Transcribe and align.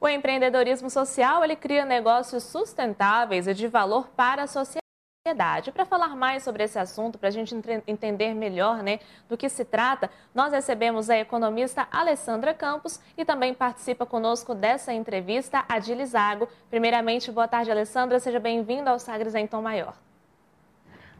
O 0.00 0.08
empreendedorismo 0.08 0.88
social 0.88 1.44
ele 1.44 1.54
cria 1.54 1.84
negócios 1.84 2.42
sustentáveis 2.44 3.46
e 3.46 3.52
de 3.52 3.68
valor 3.68 4.08
para 4.16 4.44
a 4.44 4.46
sociedade. 4.46 5.70
Para 5.70 5.84
falar 5.84 6.16
mais 6.16 6.42
sobre 6.42 6.64
esse 6.64 6.78
assunto, 6.78 7.18
para 7.18 7.28
a 7.28 7.30
gente 7.30 7.54
entender 7.86 8.34
melhor 8.34 8.82
né, 8.82 8.98
do 9.28 9.36
que 9.36 9.46
se 9.50 9.62
trata, 9.62 10.08
nós 10.34 10.52
recebemos 10.52 11.10
a 11.10 11.18
economista 11.18 11.86
Alessandra 11.92 12.54
Campos 12.54 12.98
e 13.14 13.26
também 13.26 13.52
participa 13.52 14.06
conosco 14.06 14.54
dessa 14.54 14.90
entrevista 14.90 15.66
a 15.68 15.78
Dili 15.78 16.06
Zago. 16.06 16.48
Primeiramente, 16.70 17.30
boa 17.30 17.46
tarde, 17.46 17.70
Alessandra. 17.70 18.18
Seja 18.18 18.40
bem-vinda 18.40 18.90
ao 18.90 18.98
Sagres 18.98 19.34
em 19.34 19.46
Tom 19.46 19.60
Maior. 19.60 19.94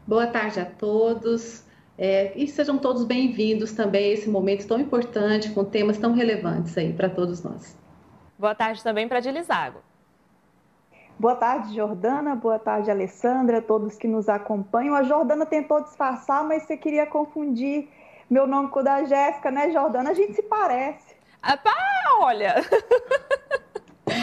Boa 0.07 0.25
tarde 0.25 0.59
a 0.59 0.65
todos. 0.65 1.63
É, 1.95 2.35
e 2.35 2.47
sejam 2.47 2.79
todos 2.79 3.03
bem-vindos 3.03 3.73
também 3.73 4.05
a 4.05 4.13
esse 4.13 4.27
momento 4.27 4.67
tão 4.67 4.79
importante, 4.79 5.51
com 5.51 5.63
temas 5.63 5.99
tão 5.99 6.13
relevantes 6.13 6.75
aí 6.75 6.91
para 6.91 7.07
todos 7.07 7.43
nós. 7.43 7.79
Boa 8.41 8.55
tarde 8.55 8.81
também 8.81 9.07
para 9.07 9.19
Dilizago. 9.19 9.83
Boa 11.19 11.35
tarde, 11.35 11.75
Jordana. 11.75 12.35
Boa 12.35 12.57
tarde, 12.57 12.89
Alessandra, 12.89 13.61
todos 13.61 13.99
que 13.99 14.07
nos 14.07 14.27
acompanham. 14.27 14.95
A 14.95 15.03
Jordana 15.03 15.45
tentou 15.45 15.83
disfarçar, 15.83 16.43
mas 16.43 16.63
você 16.63 16.75
queria 16.75 17.05
confundir 17.05 17.87
meu 18.27 18.47
nome 18.47 18.69
com 18.69 18.79
o 18.79 18.83
da 18.83 19.03
Jéssica, 19.03 19.51
né, 19.51 19.69
Jordana? 19.69 20.09
A 20.09 20.15
gente 20.15 20.33
se 20.33 20.41
parece. 20.41 21.15
Ah, 21.39 21.55
pá, 21.55 21.71
olha! 22.21 22.55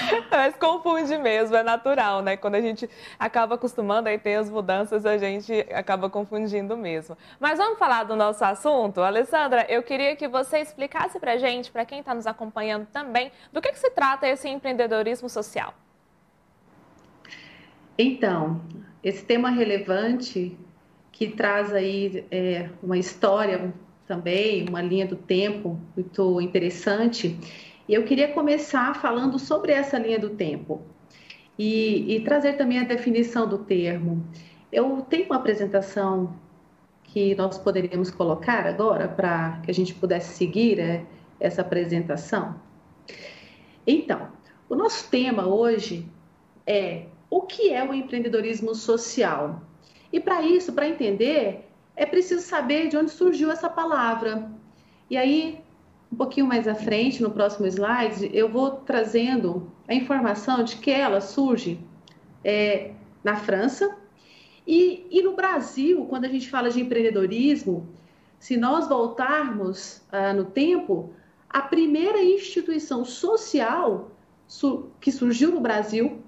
Mas 0.30 0.56
confunde 0.56 1.16
mesmo, 1.18 1.56
é 1.56 1.62
natural, 1.62 2.22
né? 2.22 2.36
Quando 2.36 2.56
a 2.56 2.60
gente 2.60 2.88
acaba 3.18 3.54
acostumando 3.54 4.08
aí 4.08 4.18
ter 4.18 4.36
as 4.36 4.50
mudanças, 4.50 5.04
a 5.06 5.18
gente 5.18 5.52
acaba 5.72 6.08
confundindo 6.08 6.76
mesmo. 6.76 7.16
Mas 7.38 7.58
vamos 7.58 7.78
falar 7.78 8.04
do 8.04 8.16
nosso 8.16 8.44
assunto? 8.44 9.00
Alessandra, 9.00 9.66
eu 9.68 9.82
queria 9.82 10.16
que 10.16 10.28
você 10.28 10.58
explicasse 10.58 11.18
pra 11.18 11.36
gente, 11.36 11.70
para 11.70 11.84
quem 11.84 12.00
está 12.00 12.14
nos 12.14 12.26
acompanhando 12.26 12.86
também, 12.86 13.30
do 13.52 13.60
que, 13.60 13.72
que 13.72 13.78
se 13.78 13.90
trata 13.90 14.26
esse 14.26 14.48
empreendedorismo 14.48 15.28
social. 15.28 15.74
Então, 17.96 18.60
esse 19.02 19.24
tema 19.24 19.50
relevante 19.50 20.56
que 21.10 21.28
traz 21.28 21.74
aí 21.74 22.24
é, 22.30 22.70
uma 22.80 22.96
história 22.96 23.74
também, 24.06 24.66
uma 24.68 24.80
linha 24.80 25.06
do 25.06 25.16
tempo 25.16 25.78
muito 25.96 26.40
interessante 26.40 27.36
e 27.88 27.94
eu 27.94 28.04
queria 28.04 28.28
começar 28.28 28.94
falando 28.96 29.38
sobre 29.38 29.72
essa 29.72 29.98
linha 29.98 30.18
do 30.18 30.30
tempo 30.30 30.82
e, 31.58 32.16
e 32.16 32.20
trazer 32.20 32.54
também 32.54 32.78
a 32.78 32.84
definição 32.84 33.48
do 33.48 33.58
termo. 33.58 34.22
Eu 34.70 35.00
tenho 35.08 35.26
uma 35.26 35.36
apresentação 35.36 36.36
que 37.02 37.34
nós 37.34 37.56
poderíamos 37.56 38.10
colocar 38.10 38.66
agora 38.66 39.08
para 39.08 39.60
que 39.64 39.70
a 39.70 39.74
gente 39.74 39.94
pudesse 39.94 40.36
seguir 40.36 40.78
é, 40.78 41.06
essa 41.40 41.62
apresentação. 41.62 42.60
Então, 43.86 44.28
o 44.68 44.74
nosso 44.74 45.08
tema 45.10 45.46
hoje 45.46 46.06
é 46.66 47.06
o 47.30 47.42
que 47.42 47.72
é 47.72 47.82
o 47.82 47.94
empreendedorismo 47.94 48.74
social. 48.74 49.62
E 50.12 50.20
para 50.20 50.42
isso, 50.42 50.74
para 50.74 50.86
entender, 50.86 51.66
é 51.96 52.04
preciso 52.04 52.42
saber 52.42 52.88
de 52.88 52.96
onde 52.98 53.10
surgiu 53.10 53.50
essa 53.50 53.70
palavra. 53.70 54.50
E 55.08 55.16
aí 55.16 55.60
um 56.10 56.16
pouquinho 56.16 56.46
mais 56.46 56.66
à 56.66 56.74
frente, 56.74 57.22
no 57.22 57.30
próximo 57.30 57.66
slide, 57.66 58.30
eu 58.32 58.48
vou 58.48 58.70
trazendo 58.70 59.70
a 59.86 59.94
informação 59.94 60.64
de 60.64 60.76
que 60.76 60.90
ela 60.90 61.20
surge 61.20 61.80
é, 62.42 62.92
na 63.22 63.36
França. 63.36 63.96
E, 64.66 65.06
e, 65.10 65.22
no 65.22 65.34
Brasil, 65.34 66.04
quando 66.06 66.24
a 66.24 66.28
gente 66.28 66.48
fala 66.48 66.70
de 66.70 66.80
empreendedorismo, 66.80 67.88
se 68.38 68.56
nós 68.56 68.88
voltarmos 68.88 70.02
ah, 70.12 70.32
no 70.32 70.44
tempo, 70.44 71.12
a 71.48 71.62
primeira 71.62 72.22
instituição 72.22 73.04
social 73.04 74.10
su 74.46 74.90
que 75.00 75.12
surgiu 75.12 75.52
no 75.52 75.60
Brasil 75.60 76.22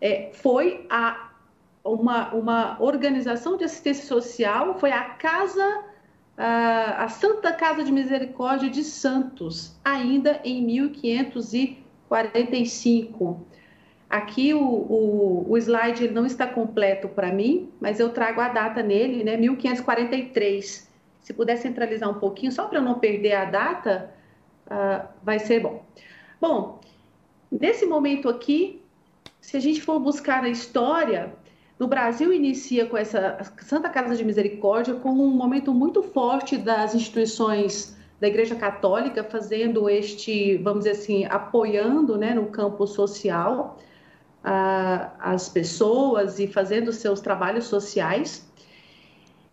é, 0.00 0.30
foi 0.32 0.86
a, 0.88 1.30
uma, 1.84 2.32
uma 2.34 2.76
organização 2.80 3.56
de 3.56 3.64
assistência 3.64 4.06
social, 4.06 4.78
foi 4.78 4.92
a 4.92 5.04
Casa 5.04 5.84
a 6.36 7.08
Santa 7.08 7.50
Casa 7.52 7.82
de 7.82 7.90
Misericórdia 7.90 8.68
de 8.68 8.84
Santos, 8.84 9.74
ainda 9.84 10.40
em 10.44 10.62
1545. 10.62 13.46
Aqui 14.08 14.54
o, 14.54 14.60
o, 14.60 15.50
o 15.50 15.58
slide 15.58 16.06
não 16.08 16.24
está 16.26 16.46
completo 16.46 17.08
para 17.08 17.32
mim, 17.32 17.72
mas 17.80 17.98
eu 17.98 18.10
trago 18.10 18.40
a 18.40 18.48
data 18.48 18.80
nele, 18.82 19.24
né? 19.24 19.36
1543. 19.36 20.88
Se 21.20 21.32
puder 21.32 21.56
centralizar 21.56 22.08
um 22.08 22.20
pouquinho, 22.20 22.52
só 22.52 22.66
para 22.66 22.80
não 22.80 23.00
perder 23.00 23.32
a 23.32 23.46
data, 23.46 24.14
uh, 24.66 25.08
vai 25.22 25.40
ser 25.40 25.60
bom. 25.60 25.84
Bom, 26.40 26.80
nesse 27.50 27.84
momento 27.84 28.28
aqui, 28.28 28.80
se 29.40 29.56
a 29.56 29.60
gente 29.60 29.82
for 29.82 29.98
buscar 29.98 30.44
a 30.44 30.48
história, 30.48 31.34
no 31.78 31.86
Brasil 31.86 32.32
inicia 32.32 32.86
com 32.86 32.96
essa 32.96 33.38
Santa 33.58 33.90
Casa 33.90 34.16
de 34.16 34.24
Misericórdia 34.24 34.94
com 34.94 35.10
um 35.10 35.30
momento 35.30 35.74
muito 35.74 36.02
forte 36.02 36.56
das 36.56 36.94
instituições 36.94 37.96
da 38.18 38.26
Igreja 38.26 38.54
Católica 38.54 39.22
fazendo 39.22 39.88
este, 39.88 40.56
vamos 40.58 40.84
dizer 40.84 40.92
assim, 40.92 41.24
apoiando, 41.26 42.16
né, 42.16 42.32
no 42.34 42.46
campo 42.46 42.86
social 42.86 43.78
uh, 44.42 45.10
as 45.18 45.48
pessoas 45.48 46.38
e 46.38 46.46
fazendo 46.46 46.92
seus 46.92 47.20
trabalhos 47.20 47.66
sociais. 47.66 48.50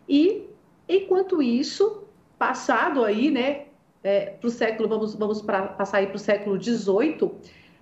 E 0.08 0.48
enquanto 0.88 1.42
isso, 1.42 2.04
passado 2.38 3.04
aí, 3.04 3.30
né, 3.30 3.66
é, 4.04 4.28
para 4.28 4.48
o 4.48 4.52
século, 4.52 4.88
vamos, 4.88 5.16
vamos 5.16 5.42
pra, 5.42 5.64
passar 5.64 5.98
aí 5.98 6.08
para 6.08 6.16
o 6.16 6.20
século 6.20 6.62
XVIII, 6.62 7.32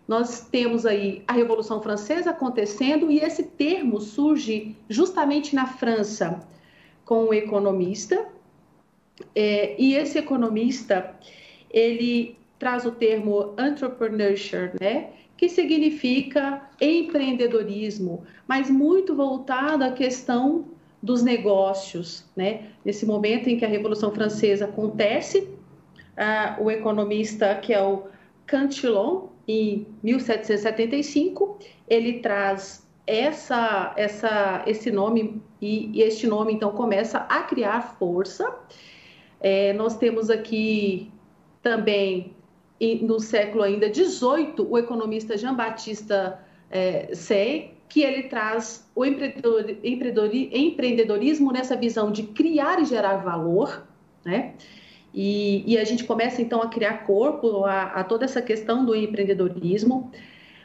nós 0.07 0.41
temos 0.49 0.85
aí 0.85 1.23
a 1.27 1.33
Revolução 1.33 1.81
Francesa 1.81 2.31
acontecendo 2.31 3.09
e 3.11 3.19
esse 3.19 3.43
termo 3.43 4.01
surge 4.01 4.75
justamente 4.89 5.55
na 5.55 5.65
França 5.65 6.45
com 7.05 7.25
um 7.25 7.33
economista 7.33 8.27
é, 9.35 9.75
e 9.79 9.95
esse 9.95 10.17
economista 10.17 11.15
ele 11.69 12.35
traz 12.59 12.85
o 12.85 12.91
termo 12.91 13.55
entrepreneurship, 13.57 14.73
né? 14.79 15.09
Que 15.35 15.49
significa 15.49 16.69
empreendedorismo, 16.79 18.23
mas 18.47 18.69
muito 18.69 19.15
voltado 19.15 19.83
à 19.83 19.91
questão 19.91 20.65
dos 21.01 21.23
negócios, 21.23 22.25
né? 22.35 22.67
Nesse 22.85 23.05
momento 23.05 23.49
em 23.49 23.57
que 23.57 23.65
a 23.65 23.67
Revolução 23.67 24.11
Francesa 24.11 24.65
acontece, 24.65 25.39
uh, 25.39 26.63
o 26.63 26.69
economista 26.69 27.55
que 27.55 27.73
é 27.73 27.81
o 27.81 28.03
Cantillon, 28.45 29.29
em 29.51 29.87
1775, 30.03 31.57
ele 31.87 32.19
traz 32.19 32.85
essa, 33.05 33.93
essa, 33.97 34.63
esse 34.65 34.89
nome 34.91 35.41
e, 35.61 35.91
e 35.93 36.01
este 36.01 36.25
nome 36.27 36.53
então 36.53 36.71
começa 36.71 37.19
a 37.19 37.43
criar 37.43 37.95
força. 37.97 38.53
É, 39.39 39.73
nós 39.73 39.97
temos 39.97 40.29
aqui 40.29 41.11
também 41.61 42.33
no 43.01 43.19
século 43.19 43.63
ainda 43.63 43.89
18 43.89 44.65
o 44.67 44.77
economista 44.77 45.37
Jean 45.37 45.53
Baptista 45.53 46.39
é, 46.69 47.13
Say, 47.13 47.73
que 47.89 48.01
ele 48.01 48.23
traz 48.23 48.89
o 48.95 49.05
empreendedorismo 49.05 51.51
nessa 51.51 51.75
visão 51.75 52.11
de 52.11 52.23
criar 52.23 52.81
e 52.81 52.85
gerar 52.85 53.17
valor, 53.17 53.85
né? 54.23 54.55
E, 55.13 55.63
e, 55.67 55.77
a 55.77 55.83
gente 55.83 56.05
começa 56.05 56.41
então 56.41 56.61
a 56.61 56.69
criar 56.69 57.05
corpo 57.05 57.65
a, 57.65 57.83
a, 57.83 58.03
toda 58.03 58.23
essa 58.23 58.41
questão 58.41 58.85
do 58.85 58.95
empreendedorismo. 58.95 60.09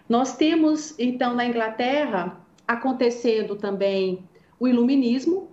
Nós 0.08 0.36
temos 0.36 0.94
então 0.98 1.34
na 1.34 1.44
Inglaterra 1.44 2.40
acontecendo 2.66 3.56
também 3.56 4.24
o 4.58 4.68
iluminismo, 4.68 5.48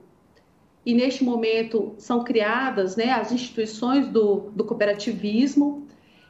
e 0.86 0.94
neste 0.94 1.24
momento 1.24 1.94
são 1.98 2.24
criadas 2.24 2.96
né, 2.96 3.12
as 3.12 3.32
instituições 3.32 4.08
do, 4.08 4.52
do 4.52 4.66
cooperativismo, 4.66 5.88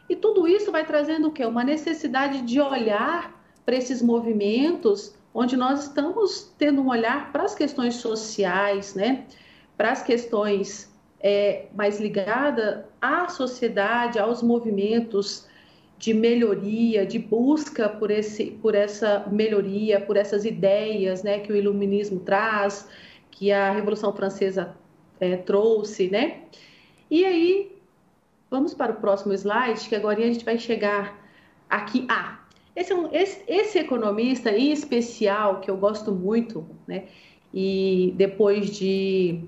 e 0.07 0.15
tudo 0.15 0.47
isso 0.47 0.71
vai 0.71 0.85
trazendo 0.85 1.29
o 1.29 1.31
quê? 1.31 1.45
Uma 1.45 1.63
necessidade 1.63 2.41
de 2.41 2.59
olhar 2.59 3.43
para 3.65 3.75
esses 3.75 4.01
movimentos, 4.01 5.15
onde 5.33 5.57
nós 5.57 5.83
estamos 5.83 6.53
tendo 6.57 6.81
um 6.81 6.89
olhar 6.89 7.31
para 7.31 7.43
as 7.43 7.55
questões 7.55 7.95
sociais, 7.95 8.93
né, 8.93 9.25
para 9.75 9.91
as 9.91 10.03
questões 10.03 10.92
é, 11.23 11.67
mais 11.73 12.01
ligada 12.01 12.85
à 13.01 13.29
sociedade, 13.29 14.19
aos 14.19 14.43
movimentos 14.43 15.47
de 15.97 16.13
melhoria, 16.13 17.05
de 17.05 17.17
busca 17.17 17.87
por, 17.87 18.11
esse, 18.11 18.51
por 18.61 18.75
essa 18.75 19.25
melhoria, 19.31 20.01
por 20.01 20.17
essas 20.17 20.43
ideias 20.43 21.23
né, 21.23 21.39
que 21.39 21.53
o 21.53 21.55
iluminismo 21.55 22.19
traz, 22.19 22.89
que 23.31 23.53
a 23.53 23.71
Revolução 23.71 24.13
Francesa 24.13 24.75
é, 25.17 25.37
trouxe, 25.37 26.09
né? 26.09 26.41
E 27.09 27.23
aí, 27.23 27.71
vamos 28.51 28.73
para 28.73 28.91
o 28.91 28.95
próximo 28.95 29.33
slide, 29.33 29.87
que 29.87 29.95
agora 29.95 30.19
a 30.19 30.25
gente 30.25 30.43
vai 30.43 30.57
chegar 30.57 31.17
aqui. 31.69 32.05
Ah, 32.09 32.39
esse, 32.75 32.91
é 32.91 32.97
esse, 33.13 33.43
esse 33.47 33.79
economista 33.79 34.51
em 34.51 34.71
especial, 34.71 35.61
que 35.61 35.71
eu 35.71 35.77
gosto 35.77 36.11
muito, 36.11 36.65
né? 36.85 37.05
E 37.53 38.13
depois 38.17 38.75
de 38.75 39.43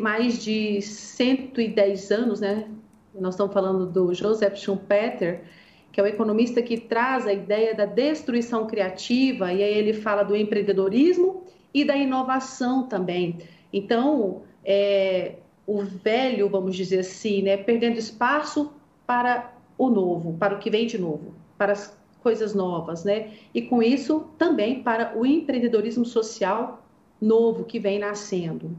mais 0.00 0.42
de 0.42 0.80
110 0.82 2.10
anos, 2.10 2.40
né? 2.40 2.68
Nós 3.14 3.34
estamos 3.34 3.52
falando 3.52 3.86
do 3.86 4.12
Joseph 4.12 4.56
Schumpeter, 4.56 5.42
que 5.90 6.00
é 6.00 6.02
o 6.02 6.06
economista 6.06 6.60
que 6.60 6.78
traz 6.78 7.26
a 7.26 7.32
ideia 7.32 7.74
da 7.74 7.86
destruição 7.86 8.66
criativa, 8.66 9.52
e 9.52 9.62
aí 9.62 9.74
ele 9.74 9.94
fala 9.94 10.22
do 10.22 10.36
empreendedorismo 10.36 11.44
e 11.72 11.84
da 11.84 11.96
inovação 11.96 12.82
também. 12.82 13.38
Então, 13.72 14.42
é, 14.64 15.36
o 15.66 15.82
velho, 15.82 16.48
vamos 16.48 16.76
dizer 16.76 17.00
assim, 17.00 17.42
né, 17.42 17.56
perdendo 17.56 17.98
espaço 17.98 18.72
para 19.06 19.52
o 19.78 19.88
novo, 19.88 20.36
para 20.38 20.54
o 20.54 20.58
que 20.58 20.70
vem 20.70 20.86
de 20.86 20.98
novo, 20.98 21.34
para 21.56 21.72
as 21.72 21.96
coisas 22.22 22.54
novas, 22.54 23.04
né? 23.04 23.30
E 23.54 23.62
com 23.62 23.82
isso 23.82 24.26
também 24.36 24.82
para 24.82 25.16
o 25.16 25.24
empreendedorismo 25.24 26.04
social 26.04 26.84
novo 27.20 27.64
que 27.64 27.78
vem 27.78 27.98
nascendo. 27.98 28.76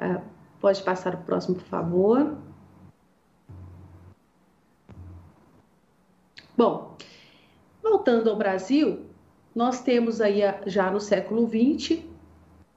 Ah, 0.00 0.20
pode 0.60 0.82
passar 0.82 1.14
o 1.14 1.18
próximo, 1.18 1.56
por 1.56 1.64
favor. 1.64 2.36
Bom, 6.56 6.96
voltando 7.82 8.30
ao 8.30 8.36
Brasil, 8.36 9.06
nós 9.54 9.82
temos 9.82 10.20
aí 10.20 10.40
já 10.66 10.90
no 10.90 11.00
século 11.00 11.48
XX, 11.48 12.00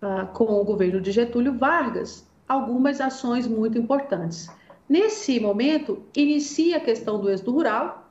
ah, 0.02 0.26
com 0.26 0.46
o 0.46 0.64
governo 0.64 1.00
de 1.02 1.12
Getúlio 1.12 1.58
Vargas, 1.58 2.28
algumas 2.48 3.02
ações 3.02 3.48
muito 3.48 3.78
importantes. 3.78 4.50
Nesse 4.88 5.40
momento, 5.40 6.02
inicia 6.16 6.78
a 6.78 6.80
questão 6.80 7.20
do 7.20 7.30
êxodo 7.30 7.52
rural, 7.52 8.10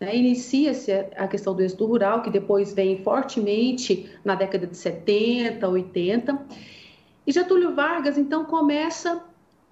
né? 0.00 0.16
inicia-se 0.16 0.90
a 0.92 1.28
questão 1.28 1.54
do 1.54 1.62
êxodo 1.62 1.86
rural, 1.86 2.22
que 2.22 2.30
depois 2.30 2.72
vem 2.72 3.02
fortemente 3.02 4.10
na 4.24 4.34
década 4.34 4.66
de 4.66 4.76
70, 4.76 5.68
80, 5.68 6.46
e 7.26 7.32
Getúlio 7.32 7.74
Vargas, 7.74 8.18
então, 8.18 8.44
começa 8.44 9.22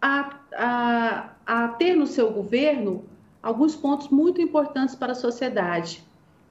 a, 0.01 0.39
a, 0.57 1.31
a 1.47 1.69
ter 1.69 1.95
no 1.95 2.07
seu 2.07 2.31
governo 2.31 3.05
alguns 3.43 3.75
pontos 3.75 4.09
muito 4.09 4.41
importantes 4.41 4.95
para 4.95 5.13
a 5.13 5.15
sociedade, 5.15 6.03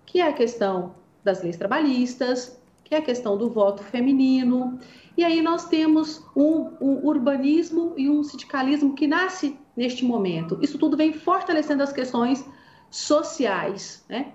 que 0.06 0.20
é 0.20 0.28
a 0.28 0.34
questão 0.34 0.96
das 1.24 1.44
leis 1.44 1.58
trabalhistas, 1.58 2.60
que 2.84 2.96
é 2.96 2.98
a 2.98 3.02
questão 3.02 3.38
do 3.38 3.50
voto 3.50 3.84
feminino. 3.84 4.80
E 5.18 5.24
aí 5.24 5.42
nós 5.42 5.66
temos 5.68 6.24
um, 6.36 6.72
um, 6.80 7.06
urbanismo 7.06 7.94
e 7.98 8.10
um 8.10 8.24
sindicalismo 8.24 8.94
que 8.94 9.08
nasce 9.08 9.58
neste 9.76 10.06
momento. 10.06 10.58
Isso 10.62 10.78
tudo 10.78 10.96
vem 10.96 11.12
fortalecendo 11.12 11.84
as 11.84 11.92
questões 11.92 12.46
sociais, 12.90 14.06
né? 14.08 14.32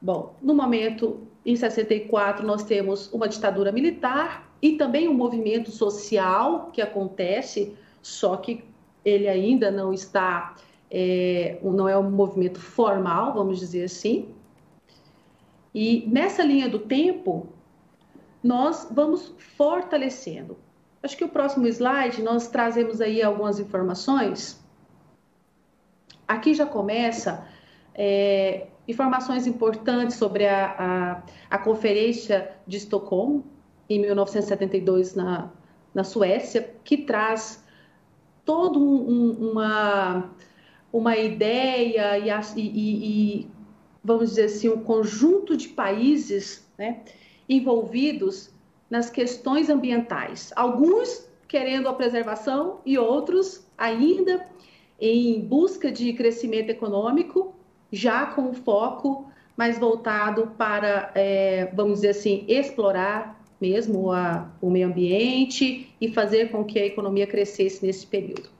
Bom, 0.00 0.34
no 0.42 0.54
momento, 0.54 1.26
em 1.46 1.54
64, 1.54 2.44
nós 2.44 2.64
temos 2.64 3.12
uma 3.12 3.28
ditadura 3.28 3.70
militar 3.70 4.52
e 4.60 4.72
também 4.72 5.08
um 5.08 5.14
movimento 5.14 5.70
social 5.70 6.70
que 6.72 6.82
acontece, 6.82 7.76
só 8.02 8.36
que 8.36 8.64
ele 9.04 9.28
ainda 9.28 9.70
não 9.70 9.92
está 9.92 10.56
é, 10.90 11.58
não 11.62 11.88
é 11.88 11.96
um 11.96 12.10
movimento 12.10 12.60
formal, 12.60 13.32
vamos 13.32 13.60
dizer 13.60 13.84
assim. 13.84 14.28
E 15.74 16.04
nessa 16.08 16.42
linha 16.42 16.68
do 16.68 16.80
tempo, 16.80 17.48
nós 18.42 18.88
vamos 18.90 19.32
fortalecendo. 19.56 20.56
Acho 21.02 21.16
que 21.16 21.24
o 21.24 21.28
próximo 21.28 21.66
slide 21.66 22.22
nós 22.22 22.48
trazemos 22.48 23.00
aí 23.00 23.22
algumas 23.22 23.60
informações. 23.60 24.60
Aqui 26.26 26.54
já 26.54 26.66
começa 26.66 27.46
é, 27.94 28.66
informações 28.88 29.46
importantes 29.46 30.16
sobre 30.16 30.46
a, 30.46 31.22
a, 31.50 31.56
a, 31.56 31.58
Conferência 31.58 32.52
de 32.66 32.76
Estocolmo, 32.76 33.44
em 33.88 34.00
1972, 34.00 35.14
na, 35.14 35.50
na 35.94 36.04
Suécia, 36.04 36.74
que 36.84 36.98
traz 36.98 37.64
todo 38.44 38.78
um, 38.78 39.50
uma 39.50 40.30
uma 40.92 41.16
ideia 41.16 42.18
e, 42.18 42.30
e, 42.56 43.40
e, 43.40 43.50
vamos 44.02 44.30
dizer 44.30 44.44
assim, 44.44 44.68
um 44.68 44.82
conjunto 44.82 45.56
de 45.56 45.68
países 45.68 46.66
né, 46.78 47.02
envolvidos 47.48 48.50
nas 48.88 49.10
questões 49.10 49.68
ambientais. 49.68 50.52
Alguns 50.56 51.28
querendo 51.46 51.88
a 51.88 51.92
preservação 51.92 52.80
e 52.84 52.96
outros 52.98 53.66
ainda 53.76 54.46
em 54.98 55.40
busca 55.40 55.92
de 55.92 56.12
crescimento 56.14 56.70
econômico, 56.70 57.54
já 57.92 58.26
com 58.26 58.52
foco 58.52 59.30
mais 59.56 59.78
voltado 59.78 60.52
para, 60.58 61.10
é, 61.14 61.70
vamos 61.74 61.96
dizer 61.96 62.10
assim, 62.10 62.44
explorar 62.46 63.36
mesmo 63.60 64.12
a, 64.12 64.50
o 64.60 64.70
meio 64.70 64.88
ambiente 64.88 65.94
e 66.00 66.08
fazer 66.12 66.50
com 66.50 66.64
que 66.64 66.78
a 66.78 66.84
economia 66.84 67.26
crescesse 67.26 67.84
nesse 67.84 68.06
período. 68.06 68.50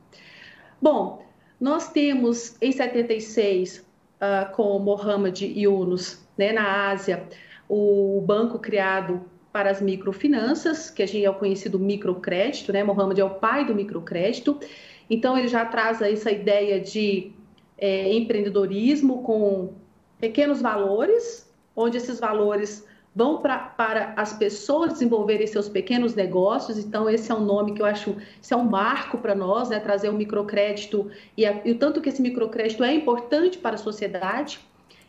Bom, 0.80 1.22
nós 1.60 1.90
temos 1.90 2.56
em 2.60 2.72
76, 2.72 3.78
uh, 3.78 3.84
ah, 4.20 4.44
com 4.54 4.78
Mohamed 4.78 5.44
Yunus, 5.44 6.26
né, 6.36 6.52
na 6.52 6.90
Ásia, 6.90 7.28
o 7.68 8.22
banco 8.24 8.58
criado 8.58 9.22
para 9.52 9.70
as 9.70 9.80
microfinanças, 9.80 10.90
que 10.90 11.02
a 11.02 11.06
gente 11.06 11.24
é 11.24 11.30
o 11.30 11.34
conhecido 11.34 11.78
microcrédito, 11.78 12.72
né? 12.74 12.84
Mohamed 12.84 13.18
é 13.18 13.24
o 13.24 13.30
pai 13.30 13.64
do 13.64 13.74
microcrédito. 13.74 14.60
Então 15.08 15.36
ele 15.36 15.48
já 15.48 15.64
traz 15.64 16.02
essa 16.02 16.30
ideia 16.30 16.78
de 16.78 17.32
é, 17.78 18.12
empreendedorismo 18.12 19.22
com 19.22 19.74
pequenos 20.18 20.60
valores, 20.60 21.50
onde 21.74 21.96
esses 21.96 22.18
valores 22.18 22.86
vão 23.16 23.38
pra, 23.40 23.58
para 23.58 24.12
as 24.14 24.34
pessoas 24.34 24.92
desenvolverem 24.92 25.46
seus 25.46 25.70
pequenos 25.70 26.14
negócios. 26.14 26.78
Então, 26.78 27.08
esse 27.08 27.32
é 27.32 27.34
um 27.34 27.44
nome 27.44 27.72
que 27.72 27.80
eu 27.80 27.86
acho, 27.86 28.14
isso 28.42 28.52
é 28.52 28.56
um 28.56 28.64
marco 28.64 29.16
para 29.16 29.34
nós, 29.34 29.70
né? 29.70 29.80
trazer 29.80 30.10
o 30.10 30.12
microcrédito 30.12 31.10
e, 31.34 31.46
a, 31.46 31.62
e, 31.64 31.72
o 31.72 31.78
tanto 31.78 32.02
que 32.02 32.10
esse 32.10 32.20
microcrédito 32.20 32.84
é 32.84 32.92
importante 32.94 33.56
para 33.56 33.76
a 33.76 33.78
sociedade 33.78 34.60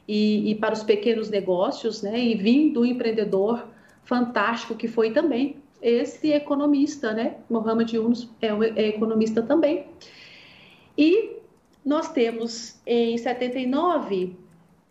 e, 0.07 0.51
e 0.51 0.55
para 0.55 0.73
os 0.73 0.83
pequenos 0.83 1.29
negócios, 1.29 2.01
né? 2.01 2.17
E 2.17 2.33
vindo 2.35 2.75
do 2.75 2.85
empreendedor 2.85 3.67
fantástico 4.05 4.73
que 4.73 4.87
foi 4.87 5.11
também 5.11 5.57
esse 5.81 6.31
economista, 6.31 7.11
né? 7.11 7.35
Mohamed 7.49 7.93
Yunus 7.93 8.29
é, 8.41 8.53
um, 8.53 8.63
é 8.63 8.87
economista 8.87 9.41
também. 9.41 9.85
E 10.97 11.36
nós 11.87 12.11
temos 12.11 12.79
em 12.85 13.17
79 13.17 14.35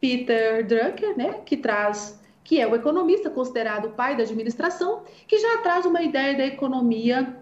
Peter 0.01 0.67
Drucker, 0.67 1.17
né? 1.17 1.41
Que 1.45 1.57
traz 1.57 2.19
que 2.43 2.61
é 2.61 2.67
o 2.67 2.77
economista 2.77 3.29
considerado 3.29 3.87
o 3.87 3.91
pai 3.91 4.17
da 4.17 4.23
administração, 4.23 5.03
que 5.27 5.37
já 5.37 5.59
traz 5.59 5.85
uma 5.85 6.01
ideia 6.01 6.37
da 6.37 6.47
economia 6.47 7.37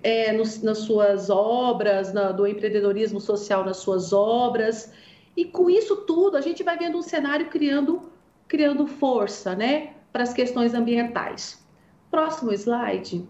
é, 0.00 0.32
nas 0.32 0.78
suas 0.78 1.28
obras, 1.28 2.12
na, 2.12 2.30
do 2.30 2.46
empreendedorismo 2.46 3.20
social 3.20 3.64
nas 3.64 3.78
suas 3.78 4.12
obras. 4.12 4.92
E 5.36 5.44
com 5.44 5.68
isso 5.68 5.96
tudo, 5.96 6.36
a 6.36 6.40
gente 6.40 6.62
vai 6.62 6.78
vendo 6.78 6.96
um 6.96 7.02
cenário 7.02 7.46
criando, 7.46 8.00
criando 8.46 8.86
força 8.86 9.56
né, 9.56 9.94
para 10.12 10.22
as 10.22 10.32
questões 10.32 10.72
ambientais. 10.72 11.60
Próximo 12.08 12.52
slide, 12.52 13.28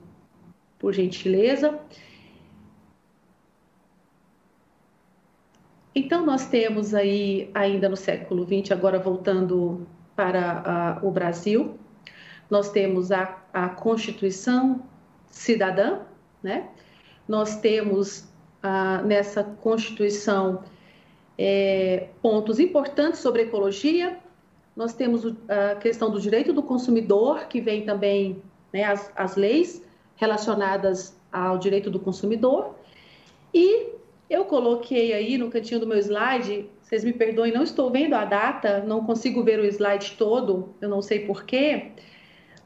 por 0.79 0.93
gentileza. 0.93 1.81
Então, 5.99 6.25
nós 6.25 6.47
temos 6.47 6.95
aí, 6.95 7.50
ainda 7.52 7.88
no 7.88 7.97
século 7.97 8.47
XX, 8.47 8.71
agora 8.71 9.00
voltando 9.00 9.85
para 10.14 11.00
o 11.02 11.11
Brasil. 11.11 11.76
Nós 12.49 12.71
temos 12.71 13.11
a, 13.11 13.37
a 13.52 13.69
Constituição 13.69 14.85
Cidadã, 15.26 16.02
né? 16.40 16.69
Nós 17.26 17.57
temos 17.57 18.21
uh, 18.62 19.05
nessa 19.05 19.43
Constituição 19.43 20.62
é, 21.37 22.07
pontos 22.23 22.61
importantes 22.61 23.19
sobre 23.19 23.43
ecologia. 23.43 24.21
Nós 24.76 24.95
temos 24.95 25.26
a 25.49 25.75
questão 25.81 26.12
do 26.12 26.21
direito 26.21 26.52
do 26.52 26.62
consumidor, 26.62 27.49
que 27.49 27.61
vem 27.61 27.85
também 27.85 28.40
né, 28.73 28.85
as, 28.85 29.11
as 29.17 29.35
leis 29.35 29.83
relacionadas 30.14 31.19
ao 31.33 31.59
direito 31.59 31.90
do 31.90 31.99
consumidor. 31.99 32.76
E 33.52 33.98
eu 34.28 34.44
coloquei 34.44 35.12
aí 35.12 35.38
no 35.38 35.50
cantinho 35.50 35.80
do 35.80 35.87
meu 35.87 35.99
slide 35.99 36.68
vocês 36.88 37.04
me 37.04 37.12
perdoem, 37.12 37.52
não 37.52 37.62
estou 37.62 37.90
vendo 37.90 38.14
a 38.14 38.25
data, 38.25 38.82
não 38.82 39.04
consigo 39.04 39.44
ver 39.44 39.61
o 39.61 39.64
slide 39.66 40.12
todo, 40.16 40.75
eu 40.80 40.88
não 40.88 41.02
sei 41.02 41.26
porquê, 41.26 41.92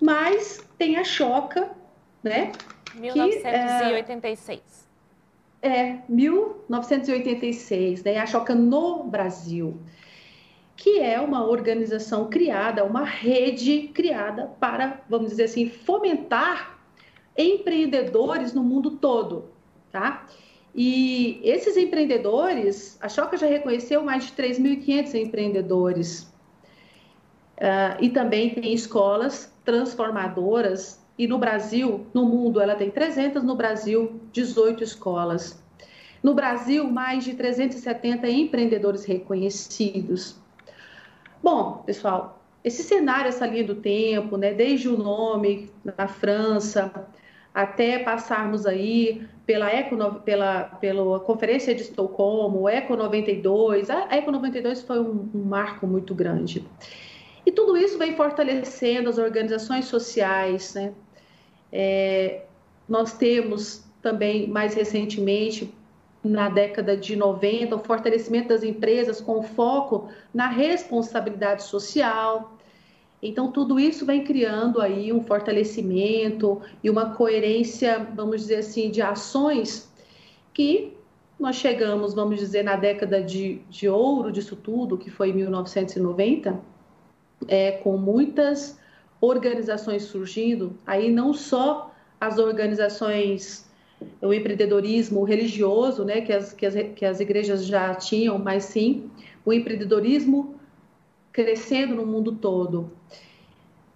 mas 0.00 0.64
tem 0.78 0.97
a 0.97 1.02
Choca, 1.02 1.73
né? 2.23 2.52
1986. 2.95 4.61
Que, 5.61 5.66
é, 5.66 5.76
é, 5.76 6.02
1986, 6.09 8.04
né? 8.04 8.19
A 8.19 8.26
Choca 8.26 8.54
no 8.54 9.02
Brasil, 9.02 9.81
que 10.76 11.00
é 11.00 11.21
uma 11.21 11.45
organização 11.45 12.31
criada, 12.31 12.85
uma 12.85 13.04
rede 13.04 13.88
criada 13.88 14.52
para, 14.61 15.02
vamos 15.09 15.31
dizer 15.31 15.45
assim, 15.45 15.69
fomentar 15.69 16.78
empreendedores 17.37 18.52
no 18.54 18.62
mundo 18.62 18.92
todo, 18.92 19.50
tá? 19.90 20.26
E 20.75 21.41
esses 21.43 21.76
empreendedores, 21.76 22.99
a 23.00 23.09
Choca 23.09 23.37
já 23.37 23.47
reconheceu 23.47 24.02
mais 24.02 24.26
de 24.26 24.33
3.500 24.33 25.14
empreendedores. 25.14 26.23
Uh, 27.59 28.00
e 28.00 28.09
também 28.09 28.50
tem 28.50 28.73
escolas 28.73 29.52
transformadoras. 29.64 31.00
E 31.19 31.26
no 31.26 31.38
Brasil, 31.38 32.07
no 32.14 32.25
mundo, 32.25 32.61
ela 32.61 32.75
tem 32.75 32.91
300, 32.91 33.43
no 33.43 33.55
Brasil, 33.55 34.21
18 34.33 34.83
escolas. 34.83 35.62
No 36.23 36.35
Brasil, 36.35 36.91
mais 36.91 37.25
de 37.25 37.35
370 37.35 38.29
empreendedores 38.31 39.05
reconhecidos. 39.05 40.37
Bom, 41.43 41.83
pessoal, 41.85 42.43
esse 42.64 42.83
cenário, 42.83 43.29
essa 43.29 43.47
linha 43.47 43.64
do 43.64 43.75
tempo, 43.75 44.37
né, 44.37 44.55
desde 44.55 44.88
o 44.88 44.97
nome 44.97 45.71
na 45.85 46.07
França, 46.07 47.09
até 47.52 47.99
passarmos 47.99 48.64
aí 48.64 49.26
pela 49.47 49.71
Eco, 49.71 49.97
pela, 50.21 50.65
pela 50.65 51.21
Conferência 51.21 51.75
de 51.75 51.83
Estocolmo, 51.83 52.69
Eco 52.69 52.97
92, 52.97 53.91
a 53.91 54.09
Eco 54.11 54.31
92 54.31 54.83
foi 54.83 55.01
um, 55.01 55.29
um 55.35 55.45
marco 55.45 55.87
muito 55.87 56.15
grande. 56.15 56.65
E 57.45 57.51
tudo 57.51 57.77
isso 57.77 57.99
vem 57.99 58.15
fortalecendo 58.15 59.09
as 59.09 59.19
organizações 59.19 59.87
sociais, 59.87 60.75
né? 60.75 60.93
É, 61.73 62.43
nós 62.89 63.15
temos 63.15 63.85
também, 64.01 64.47
mais 64.47 64.75
recentemente, 64.75 65.73
na 66.23 66.49
década 66.49 66.97
de 66.97 67.17
90, 67.17 67.75
o 67.75 67.79
fortalecimento 67.81 68.49
das 68.49 68.63
empresas 68.63 69.21
com 69.21 69.43
foco 69.43 70.09
na 70.33 70.49
responsabilidade 70.49 71.65
social. 71.65 72.57
Então, 73.23 73.52
tudo 73.52 73.79
isso 73.79 74.05
vem 74.05 74.25
criando 74.25 74.81
aí 74.81 75.12
um 75.12 75.23
fortalecimento 75.23 76.61
e 76.83 76.91
uma 76.91 77.14
coerência, 77.14 78.05
vamos 78.14 78.41
dizer 78.41 78.57
assim, 78.57 78.91
de 78.91 79.00
ações 79.00 79.88
que 80.52 80.93
nós 81.38 81.57
chegamos, 81.57 82.14
vamos 82.14 82.38
dizer, 82.38 82.64
na 82.64 82.75
década 82.75 83.23
de, 83.23 83.61
de 83.71 83.88
ouro 83.88 84.33
disso 84.33 84.57
tudo, 84.57 84.99
que 84.99 85.09
foi 85.09 85.33
1990, 85.33 86.61
é, 87.47 87.73
com 87.73 87.97
muitas 87.97 88.79
organizações 89.21 90.02
surgindo, 90.02 90.76
aí 90.85 91.11
não 91.11 91.33
só 91.33 91.95
as 92.21 92.38
organizações, 92.38 93.69
o 94.21 94.35
empreendedorismo 94.35 95.23
religioso, 95.23 96.05
né, 96.05 96.21
que 96.21 96.33
as, 96.33 96.52
que 96.52 96.67
as, 96.67 96.75
que 96.95 97.05
as 97.05 97.21
igrejas 97.21 97.64
já 97.64 97.95
tinham, 97.95 98.37
mas 98.38 98.64
sim 98.64 99.11
o 99.45 99.52
empreendedorismo 99.52 100.57
crescendo 101.33 101.95
no 101.95 102.07
mundo 102.07 102.33
todo. 102.33 102.91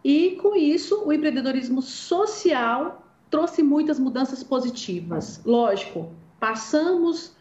E 0.03 0.37
com 0.43 0.55
isso, 0.55 1.05
o 1.05 1.13
empreendedorismo 1.13 1.83
social 1.83 3.07
trouxe 3.31 3.63
muitas 3.63 3.99
mudanças 3.99 4.43
positivas. 4.43 5.41
Lógico, 5.45 6.11
passamos 6.39 7.35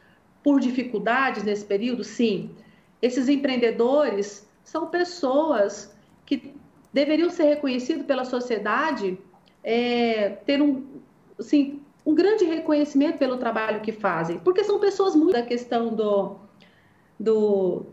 por 0.44 0.60
dificuldades 0.60 1.44
nesse 1.44 1.64
período, 1.64 2.04
sim. 2.04 2.50
Esses 3.02 3.30
empreendedores 3.30 4.48
são 4.64 4.88
pessoas 4.88 5.96
que 6.26 6.54
deveriam 6.92 7.30
ser 7.30 7.44
reconhecidos 7.44 8.06
pela 8.06 8.26
sociedade, 8.26 9.18
é, 9.64 10.30
ter 10.46 10.62
um, 10.62 10.84
assim, 11.38 11.82
um 12.06 12.16
grande 12.16 12.46
reconhecimento 12.46 13.18
pelo 13.18 13.38
trabalho 13.38 13.82
que 13.82 13.92
fazem, 13.92 14.40
porque 14.40 14.64
são 14.64 14.80
pessoas 14.80 15.16
muito 15.16 15.34
da 15.34 15.44
questão 15.44 15.94
do, 15.94 16.36
do 17.20 17.86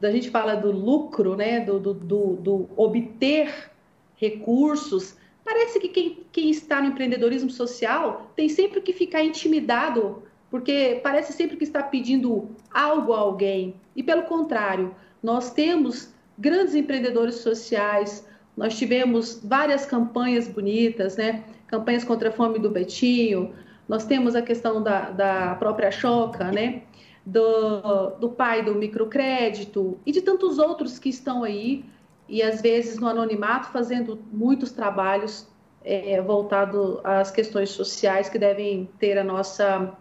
da 0.00 0.10
gente 0.10 0.30
fala 0.30 0.54
do 0.54 0.70
lucro, 0.70 1.34
né, 1.36 1.60
do, 1.60 1.78
do, 1.78 1.94
do, 1.94 2.36
do 2.36 2.68
obter 2.76 3.70
recursos. 4.16 5.16
Parece 5.44 5.80
que 5.80 5.88
quem, 5.88 6.24
quem 6.30 6.50
está 6.50 6.80
no 6.80 6.88
empreendedorismo 6.88 7.50
social 7.50 8.30
tem 8.36 8.48
sempre 8.48 8.80
que 8.80 8.92
ficar 8.92 9.24
intimidado, 9.24 10.22
porque 10.50 11.00
parece 11.02 11.32
sempre 11.32 11.56
que 11.56 11.64
está 11.64 11.82
pedindo 11.82 12.48
algo 12.72 13.12
a 13.12 13.18
alguém. 13.18 13.74
E 13.96 14.02
pelo 14.02 14.22
contrário, 14.22 14.94
nós 15.22 15.52
temos 15.52 16.12
grandes 16.38 16.74
empreendedores 16.74 17.36
sociais. 17.36 18.26
Nós 18.56 18.78
tivemos 18.78 19.40
várias 19.42 19.84
campanhas 19.84 20.46
bonitas, 20.46 21.16
né? 21.16 21.44
Campanhas 21.66 22.04
contra 22.04 22.28
a 22.28 22.32
fome 22.32 22.58
do 22.58 22.70
Betinho. 22.70 23.52
Nós 23.88 24.04
temos 24.04 24.36
a 24.36 24.42
questão 24.42 24.82
da, 24.82 25.10
da 25.10 25.54
própria 25.56 25.90
Choca, 25.90 26.52
né? 26.52 26.82
Do, 27.30 28.10
do 28.18 28.30
pai 28.30 28.64
do 28.64 28.74
microcrédito 28.74 29.98
e 30.06 30.12
de 30.12 30.22
tantos 30.22 30.58
outros 30.58 30.98
que 30.98 31.10
estão 31.10 31.44
aí 31.44 31.84
e 32.26 32.42
às 32.42 32.62
vezes 32.62 32.98
no 32.98 33.06
anonimato 33.06 33.68
fazendo 33.68 34.18
muitos 34.32 34.72
trabalhos 34.72 35.46
é, 35.84 36.18
voltado 36.22 37.02
às 37.04 37.30
questões 37.30 37.68
sociais 37.68 38.30
que 38.30 38.38
devem 38.38 38.88
ter 38.98 39.18
a 39.18 39.24
nossa 39.24 39.94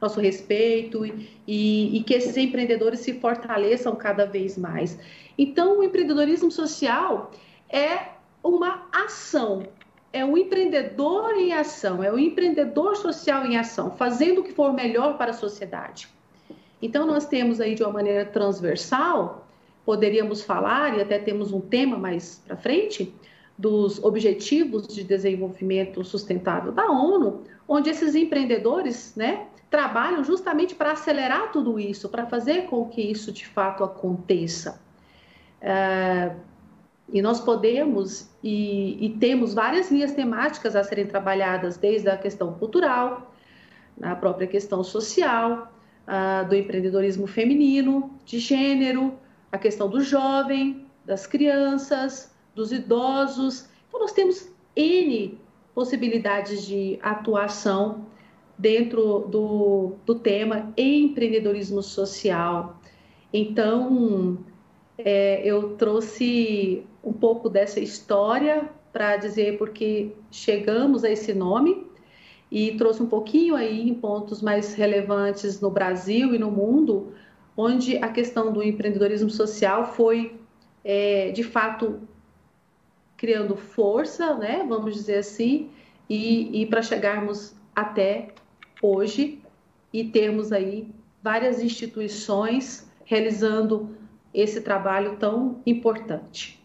nosso 0.00 0.18
respeito 0.18 1.04
e, 1.04 1.98
e, 1.98 2.02
que 2.04 2.14
esses 2.14 2.36
empreendedores 2.36 3.00
se 3.00 3.20
fortaleçam 3.20 3.94
cada 3.94 4.24
vez 4.24 4.56
mais. 4.56 4.98
Então, 5.36 5.78
o 5.78 5.84
empreendedorismo 5.84 6.50
social 6.50 7.30
é 7.68 8.08
uma 8.42 8.88
ação, 8.90 9.64
é 10.10 10.24
o 10.24 10.38
empreendedor 10.38 11.34
em 11.34 11.52
ação, 11.52 12.02
é 12.02 12.10
o 12.10 12.18
empreendedor 12.18 12.96
social 12.96 13.44
em 13.44 13.58
ação, 13.58 13.90
fazendo 13.90 14.40
o 14.40 14.44
que 14.44 14.52
for 14.52 14.72
melhor 14.72 15.18
para 15.18 15.32
a 15.32 15.34
sociedade. 15.34 16.08
Então, 16.82 17.06
nós 17.06 17.26
temos 17.26 17.60
aí 17.60 17.74
de 17.74 17.82
uma 17.82 17.92
maneira 17.92 18.24
transversal, 18.24 19.46
poderíamos 19.84 20.42
falar, 20.42 20.96
e 20.96 21.02
até 21.02 21.18
temos 21.18 21.52
um 21.52 21.60
tema 21.60 21.96
mais 21.96 22.42
para 22.46 22.56
frente, 22.56 23.14
dos 23.56 24.02
Objetivos 24.02 24.88
de 24.88 25.04
Desenvolvimento 25.04 26.02
Sustentável 26.02 26.72
da 26.72 26.90
ONU, 26.90 27.42
onde 27.68 27.90
esses 27.90 28.14
empreendedores 28.14 29.14
né, 29.14 29.46
trabalham 29.70 30.24
justamente 30.24 30.74
para 30.74 30.92
acelerar 30.92 31.52
tudo 31.52 31.78
isso, 31.78 32.08
para 32.08 32.26
fazer 32.26 32.66
com 32.66 32.88
que 32.88 33.02
isso 33.02 33.30
de 33.30 33.46
fato 33.46 33.84
aconteça. 33.84 34.80
É, 35.60 36.34
e 37.12 37.20
nós 37.20 37.40
podemos 37.40 38.30
e, 38.42 39.04
e, 39.04 39.10
temos 39.18 39.52
várias 39.52 39.90
linhas 39.90 40.12
temáticas 40.12 40.74
a 40.74 40.82
serem 40.82 41.06
trabalhadas, 41.06 41.76
desde 41.76 42.08
a 42.08 42.16
questão 42.16 42.54
cultural, 42.54 43.34
a 44.00 44.16
própria 44.16 44.46
questão 44.46 44.82
social, 44.82 45.70
do 46.48 46.54
empreendedorismo 46.54 47.26
feminino, 47.26 48.18
de 48.24 48.38
gênero, 48.38 49.14
a 49.50 49.58
questão 49.58 49.88
do 49.88 50.00
jovem, 50.00 50.86
das 51.04 51.26
crianças, 51.26 52.34
dos 52.54 52.72
idosos. 52.72 53.68
Então, 53.88 54.00
nós 54.00 54.12
temos 54.12 54.50
N 54.74 55.38
possibilidades 55.74 56.66
de 56.66 56.98
atuação 57.02 58.06
dentro 58.58 59.20
do, 59.20 59.94
do 60.04 60.14
tema 60.16 60.72
empreendedorismo 60.76 61.82
social. 61.82 62.78
Então, 63.32 64.38
é, 64.98 65.40
eu 65.44 65.76
trouxe 65.76 66.84
um 67.02 67.12
pouco 67.12 67.48
dessa 67.48 67.80
história 67.80 68.68
para 68.92 69.16
dizer 69.16 69.56
porque 69.56 70.12
chegamos 70.30 71.04
a 71.04 71.10
esse 71.10 71.32
nome 71.32 71.89
e 72.50 72.72
trouxe 72.76 73.02
um 73.02 73.06
pouquinho 73.06 73.54
aí 73.54 73.88
em 73.88 73.94
pontos 73.94 74.42
mais 74.42 74.74
relevantes 74.74 75.60
no 75.60 75.70
Brasil 75.70 76.34
e 76.34 76.38
no 76.38 76.50
mundo, 76.50 77.12
onde 77.56 77.96
a 77.98 78.08
questão 78.08 78.52
do 78.52 78.62
empreendedorismo 78.62 79.30
social 79.30 79.92
foi, 79.92 80.40
é, 80.84 81.30
de 81.30 81.44
fato, 81.44 82.00
criando 83.16 83.54
força, 83.54 84.34
né, 84.34 84.64
vamos 84.68 84.94
dizer 84.94 85.18
assim, 85.18 85.70
e, 86.08 86.62
e 86.62 86.66
para 86.66 86.82
chegarmos 86.82 87.54
até 87.76 88.28
hoje 88.82 89.40
e 89.92 90.04
termos 90.04 90.52
aí 90.52 90.88
várias 91.22 91.62
instituições 91.62 92.90
realizando 93.04 93.90
esse 94.32 94.60
trabalho 94.60 95.16
tão 95.16 95.60
importante. 95.66 96.59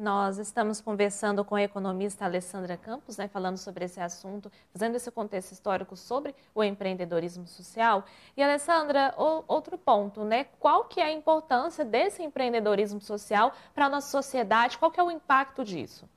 Nós 0.00 0.38
estamos 0.38 0.80
conversando 0.80 1.44
com 1.44 1.54
a 1.54 1.62
economista 1.62 2.24
Alessandra 2.24 2.74
Campos, 2.74 3.18
né, 3.18 3.28
falando 3.28 3.58
sobre 3.58 3.84
esse 3.84 4.00
assunto, 4.00 4.50
fazendo 4.72 4.94
esse 4.94 5.10
contexto 5.10 5.52
histórico 5.52 5.94
sobre 5.94 6.34
o 6.54 6.64
empreendedorismo 6.64 7.46
social. 7.46 8.06
E 8.34 8.42
Alessandra, 8.42 9.14
o, 9.18 9.44
outro 9.46 9.76
ponto, 9.76 10.24
né? 10.24 10.46
Qual 10.58 10.84
que 10.84 11.00
é 11.00 11.04
a 11.04 11.12
importância 11.12 11.84
desse 11.84 12.22
empreendedorismo 12.22 12.98
social 12.98 13.52
para 13.74 13.84
a 13.84 13.88
nossa 13.90 14.10
sociedade? 14.10 14.78
Qual 14.78 14.90
que 14.90 14.98
é 14.98 15.02
o 15.02 15.10
impacto 15.10 15.62
disso? 15.62 16.08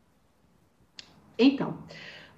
Então, 1.37 1.77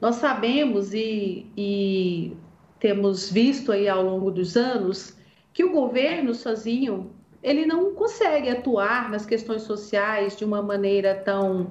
nós 0.02 0.16
sabemos 0.16 0.96
e, 0.96 1.46
e 1.56 2.36
temos 2.80 3.30
visto 3.32 3.72
aí 3.72 3.88
ao 3.88 4.02
longo 4.02 4.32
dos 4.32 4.58
anos 4.58 5.16
que 5.54 5.64
o 5.64 5.72
governo 5.72 6.34
sozinho 6.34 7.15
ele 7.46 7.64
não 7.64 7.94
consegue 7.94 8.50
atuar 8.50 9.12
nas 9.12 9.24
questões 9.24 9.62
sociais 9.62 10.36
de 10.36 10.44
uma 10.44 10.64
maneira 10.64 11.14
tão 11.14 11.68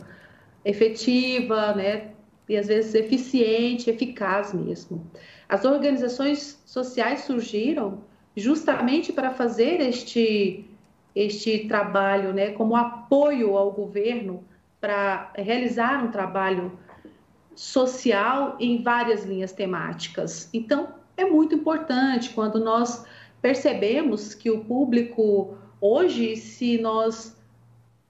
efetiva, 0.65 1.75
né? 1.75 2.13
E 2.49 2.57
às 2.57 2.69
vezes 2.69 2.95
eficiente, 2.95 3.91
eficaz 3.91 4.55
mesmo. 4.55 5.05
As 5.49 5.65
organizações 5.65 6.63
sociais 6.65 7.23
surgiram 7.23 8.05
justamente 8.37 9.13
para 9.13 9.33
fazer 9.33 9.81
este 9.81 10.65
este 11.15 11.69
trabalho, 11.69 12.33
né, 12.33 12.51
como 12.51 12.75
apoio 12.75 13.57
ao 13.57 13.71
governo 13.71 14.43
para 14.81 15.31
realizar 15.37 16.05
um 16.05 16.11
trabalho 16.11 16.77
social 17.55 18.57
em 18.59 18.83
várias 18.83 19.25
linhas 19.25 19.53
temáticas. 19.53 20.51
Então, 20.53 20.89
é 21.17 21.25
muito 21.25 21.55
importante 21.55 22.31
quando 22.31 22.59
nós 22.59 23.07
percebemos 23.41 24.35
que 24.35 24.51
o 24.51 24.65
público 24.65 25.57
Hoje, 25.87 26.35
se 26.37 26.79
nós 26.79 27.37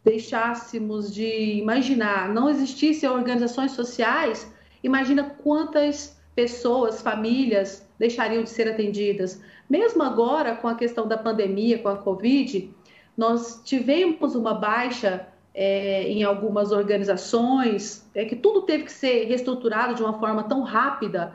deixássemos 0.05 1.13
de 1.13 1.59
imaginar, 1.59 2.33
não 2.33 2.49
existissem 2.49 3.09
organizações 3.09 3.73
sociais, 3.73 4.49
imagina 4.81 5.25
quantas 5.43 6.17
pessoas, 6.37 7.03
famílias 7.03 7.85
deixariam 7.99 8.45
de 8.45 8.51
ser 8.51 8.69
atendidas. 8.69 9.43
Mesmo 9.69 10.05
agora, 10.05 10.55
com 10.55 10.69
a 10.69 10.77
questão 10.77 11.09
da 11.09 11.19
pandemia, 11.19 11.81
com 11.81 11.89
a 11.89 11.97
Covid, 11.97 12.73
nós 13.17 13.61
tivemos 13.65 14.37
uma 14.37 14.55
baixa 14.55 15.27
é, 15.53 16.05
em 16.05 16.23
algumas 16.23 16.71
organizações, 16.71 18.09
é 18.15 18.25
que 18.25 18.37
tudo 18.37 18.63
teve 18.63 18.85
que 18.85 18.93
ser 18.93 19.25
reestruturado 19.25 19.97
de 19.97 20.03
uma 20.05 20.21
forma 20.21 20.45
tão 20.45 20.63
rápida. 20.63 21.35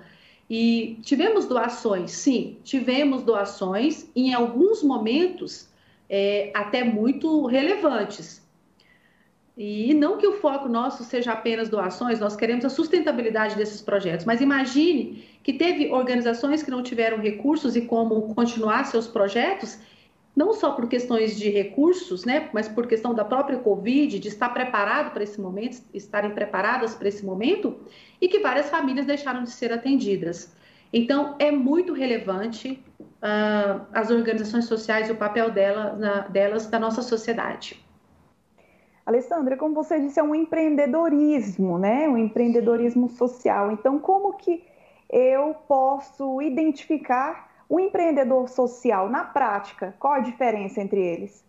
E 0.49 0.99
tivemos 1.01 1.47
doações, 1.47 2.11
sim, 2.11 2.59
tivemos 2.63 3.23
doações, 3.23 4.09
em 4.15 4.33
alguns 4.33 4.81
momentos 4.81 5.67
é, 6.09 6.51
até 6.53 6.83
muito 6.83 7.45
relevantes. 7.45 8.47
E 9.57 9.93
não 9.93 10.17
que 10.17 10.25
o 10.25 10.39
foco 10.39 10.69
nosso 10.69 11.03
seja 11.03 11.33
apenas 11.33 11.67
doações, 11.67 12.19
nós 12.19 12.35
queremos 12.35 12.63
a 12.63 12.69
sustentabilidade 12.69 13.55
desses 13.55 13.81
projetos. 13.81 14.25
Mas 14.25 14.39
imagine 14.39 15.25
que 15.43 15.53
teve 15.53 15.91
organizações 15.91 16.63
que 16.63 16.71
não 16.71 16.81
tiveram 16.81 17.17
recursos 17.17 17.75
e 17.75 17.81
como 17.81 18.33
continuar 18.33 18.85
seus 18.85 19.07
projetos 19.07 19.77
não 20.39 20.53
só 20.53 20.71
por 20.71 20.87
questões 20.87 21.37
de 21.37 21.49
recursos, 21.49 22.23
né, 22.23 22.49
mas 22.53 22.69
por 22.69 22.87
questão 22.87 23.13
da 23.13 23.25
própria 23.25 23.59
Covid, 23.59 24.19
de 24.19 24.27
estar 24.29 24.47
preparado 24.49 25.11
para 25.11 25.21
esse 25.21 25.41
momento, 25.41 25.81
estarem 25.93 26.31
preparadas 26.31 26.95
para 26.95 27.09
esse 27.09 27.25
momento, 27.25 27.75
e 28.21 28.27
que 28.29 28.39
várias 28.39 28.69
famílias 28.69 29.05
deixaram 29.05 29.43
de 29.43 29.51
ser 29.51 29.73
atendidas. 29.73 30.53
Então, 30.91 31.35
é 31.39 31.51
muito 31.51 31.93
relevante 31.93 32.83
uh, 32.99 33.85
as 33.93 34.09
organizações 34.09 34.65
sociais 34.65 35.09
e 35.09 35.11
o 35.11 35.15
papel 35.15 35.51
dela, 35.51 35.95
na, 35.95 36.19
delas 36.27 36.69
na 36.69 36.79
nossa 36.79 37.01
sociedade. 37.01 37.79
Alessandra, 39.05 39.57
como 39.57 39.73
você 39.73 39.99
disse, 39.99 40.19
é 40.19 40.23
um 40.23 40.35
empreendedorismo, 40.35 41.79
né? 41.79 42.07
Um 42.07 42.17
empreendedorismo 42.17 43.09
social. 43.09 43.71
Então, 43.71 43.97
como 43.99 44.33
que 44.33 44.63
eu 45.09 45.55
posso 45.67 46.41
identificar 46.41 47.49
o 47.67 47.79
empreendedor 47.79 48.47
social, 48.49 49.09
na 49.09 49.23
prática, 49.23 49.95
qual 49.99 50.13
a 50.13 50.19
diferença 50.19 50.81
entre 50.81 50.99
eles? 50.99 51.43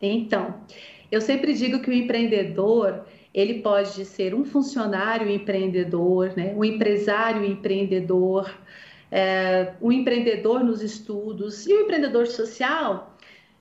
Então, 0.00 0.54
eu 1.10 1.20
sempre 1.20 1.52
digo 1.54 1.80
que 1.80 1.90
o 1.90 1.92
empreendedor 1.92 3.04
ele 3.38 3.60
pode 3.60 4.04
ser 4.04 4.34
um 4.34 4.44
funcionário 4.44 5.30
empreendedor, 5.30 6.32
né? 6.36 6.52
um 6.56 6.64
empresário 6.64 7.44
empreendedor, 7.44 8.52
é, 9.10 9.74
um 9.80 9.92
empreendedor 9.92 10.64
nos 10.64 10.82
estudos 10.82 11.66
e 11.66 11.72
o 11.72 11.76
um 11.76 11.80
empreendedor 11.82 12.26
social. 12.26 13.16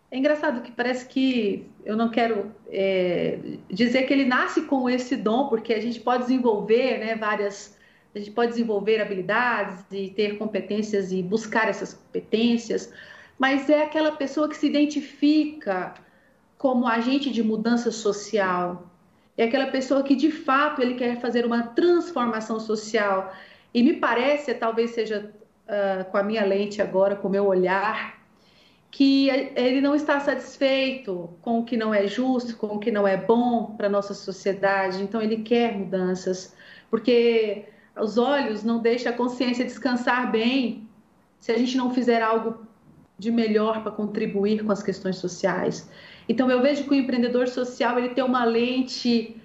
É 0.10 0.18
engraçado 0.18 0.62
que 0.62 0.72
parece 0.72 1.08
que 1.08 1.70
eu 1.86 1.96
não 1.96 2.10
quero 2.10 2.52
é, 2.70 3.38
dizer 3.70 4.04
que 4.04 4.14
ele 4.14 4.26
nasce 4.26 4.62
com 4.64 4.90
esse 4.90 5.16
dom, 5.16 5.48
porque 5.48 5.74
a 5.74 5.82
gente 5.82 6.00
pode 6.00 6.24
desenvolver 6.24 6.98
né, 7.00 7.16
várias 7.16 7.78
a 8.16 8.20
gente 8.20 8.32
pode 8.32 8.54
desenvolver 8.54 9.00
habilidades 9.00 9.86
e 9.92 10.10
ter 10.10 10.40
competências 10.40 11.12
e 11.12 11.22
buscar 11.22 11.70
essas 11.70 11.94
competências, 11.94 12.92
mas 13.38 13.70
é 13.70 13.84
aquela 13.84 14.12
pessoa 14.12 14.50
que 14.50 14.58
se 14.58 14.66
identifica 14.66 15.94
como 16.58 16.88
agente 16.88 17.30
de 17.30 17.44
mudança 17.44 17.92
social. 17.92 18.90
É 19.38 19.44
aquela 19.44 19.68
pessoa 19.68 20.02
que 20.04 20.16
de 20.16 20.32
fato 20.32 20.82
ele 20.82 20.96
quer 20.96 21.20
fazer 21.22 21.46
uma 21.46 21.64
transformação 21.64 22.60
social. 22.60 23.34
E 23.74 23.84
me 23.84 23.94
parece, 23.94 24.54
talvez 24.56 24.92
seja 24.92 25.32
uh, 25.68 26.06
com 26.06 26.18
a 26.18 26.24
minha 26.24 26.44
lente 26.44 26.82
agora, 26.82 27.16
com 27.16 27.28
o 27.28 27.32
meu 27.32 27.46
olhar, 27.46 28.18
que 28.90 29.30
ele 29.30 29.80
não 29.80 29.94
está 29.94 30.20
satisfeito 30.20 31.30
com 31.42 31.60
o 31.60 31.64
que 31.64 31.78
não 31.78 31.94
é 31.94 32.08
justo, 32.08 32.58
com 32.58 32.68
o 32.68 32.80
que 32.80 32.92
não 32.92 33.08
é 33.08 33.16
bom 33.16 33.76
para 33.78 33.88
a 33.88 33.90
nossa 33.90 34.14
sociedade. 34.14 35.04
Então 35.04 35.22
ele 35.22 35.44
quer 35.44 35.78
mudanças, 35.78 36.56
porque 36.90 37.66
os 37.96 38.18
olhos 38.18 38.64
não 38.64 38.80
deixam 38.80 39.12
a 39.12 39.16
consciência 39.16 39.64
descansar 39.66 40.32
bem 40.32 40.88
se 41.40 41.52
a 41.52 41.58
gente 41.58 41.78
não 41.78 41.94
fizer 41.94 42.22
algo 42.22 42.66
de 43.18 43.32
melhor 43.32 43.84
para 43.84 43.92
contribuir 43.92 44.64
com 44.64 44.72
as 44.72 44.82
questões 44.82 45.18
sociais. 45.18 45.90
Então 46.28 46.50
eu 46.50 46.62
vejo 46.62 46.84
que 46.84 46.92
o 46.92 46.96
empreendedor 46.96 47.48
social 47.48 47.98
ele 47.98 48.10
tem 48.10 48.24
uma 48.24 48.44
lente 48.44 49.36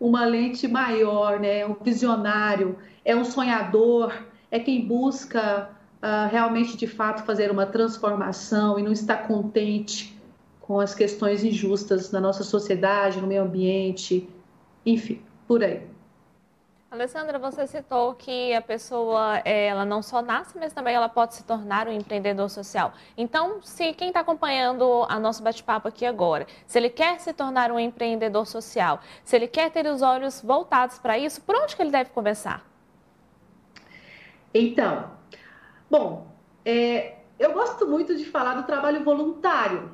uma 0.00 0.24
lente 0.24 0.66
maior, 0.66 1.38
né? 1.38 1.66
Um 1.66 1.74
visionário, 1.74 2.78
é 3.04 3.14
um 3.14 3.24
sonhador, 3.24 4.12
é 4.50 4.58
quem 4.58 4.86
busca 4.86 5.70
uh, 6.02 6.30
realmente 6.30 6.76
de 6.76 6.86
fato 6.86 7.22
fazer 7.24 7.50
uma 7.50 7.66
transformação 7.66 8.78
e 8.78 8.82
não 8.82 8.92
está 8.92 9.16
contente 9.16 10.18
com 10.60 10.80
as 10.80 10.94
questões 10.94 11.44
injustas 11.44 12.10
na 12.10 12.20
nossa 12.20 12.42
sociedade, 12.42 13.20
no 13.20 13.26
meio 13.26 13.42
ambiente, 13.42 14.26
enfim, 14.86 15.20
por 15.46 15.62
aí. 15.62 15.82
Alessandra, 16.90 17.38
você 17.38 17.68
citou 17.68 18.14
que 18.14 18.52
a 18.52 18.60
pessoa 18.60 19.40
é, 19.44 19.66
ela 19.66 19.84
não 19.84 20.02
só 20.02 20.20
nasce, 20.20 20.58
mas 20.58 20.72
também 20.72 20.92
ela 20.92 21.08
pode 21.08 21.36
se 21.36 21.44
tornar 21.44 21.86
um 21.86 21.92
empreendedor 21.92 22.50
social. 22.50 22.92
Então, 23.16 23.62
se 23.62 23.92
quem 23.92 24.08
está 24.08 24.18
acompanhando 24.20 25.06
a 25.08 25.16
nosso 25.16 25.40
bate-papo 25.40 25.86
aqui 25.86 26.04
agora, 26.04 26.48
se 26.66 26.76
ele 26.76 26.90
quer 26.90 27.20
se 27.20 27.32
tornar 27.32 27.70
um 27.70 27.78
empreendedor 27.78 28.44
social, 28.44 28.98
se 29.22 29.36
ele 29.36 29.46
quer 29.46 29.70
ter 29.70 29.86
os 29.86 30.02
olhos 30.02 30.42
voltados 30.42 30.98
para 30.98 31.16
isso, 31.16 31.40
por 31.42 31.54
onde 31.54 31.76
que 31.76 31.82
ele 31.82 31.92
deve 31.92 32.10
começar? 32.10 32.66
Então, 34.52 35.12
bom, 35.88 36.26
é, 36.64 37.18
eu 37.38 37.52
gosto 37.52 37.86
muito 37.86 38.16
de 38.16 38.24
falar 38.24 38.54
do 38.54 38.64
trabalho 38.64 39.04
voluntário. 39.04 39.92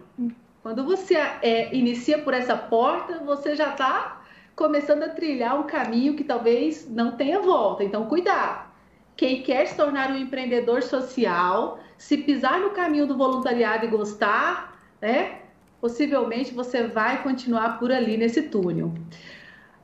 Quando 0.62 0.82
você 0.82 1.14
é, 1.14 1.74
inicia 1.76 2.22
por 2.22 2.32
essa 2.32 2.56
porta, 2.56 3.18
você 3.18 3.54
já 3.54 3.72
está 3.72 4.22
começando 4.56 5.02
a 5.02 5.10
trilhar 5.10 5.60
um 5.60 5.64
caminho 5.64 6.16
que 6.16 6.24
talvez 6.24 6.88
não 6.90 7.12
tenha 7.12 7.40
volta. 7.40 7.84
Então, 7.84 8.06
cuidado. 8.06 8.66
Quem 9.14 9.42
quer 9.42 9.66
se 9.66 9.76
tornar 9.76 10.10
um 10.10 10.16
empreendedor 10.16 10.82
social, 10.82 11.78
se 11.98 12.16
pisar 12.16 12.58
no 12.58 12.70
caminho 12.70 13.06
do 13.06 13.16
voluntariado 13.16 13.84
e 13.84 13.88
gostar, 13.88 14.80
né? 15.00 15.40
Possivelmente 15.80 16.54
você 16.54 16.86
vai 16.86 17.22
continuar 17.22 17.78
por 17.78 17.92
ali 17.92 18.16
nesse 18.16 18.42
túnel. 18.42 18.92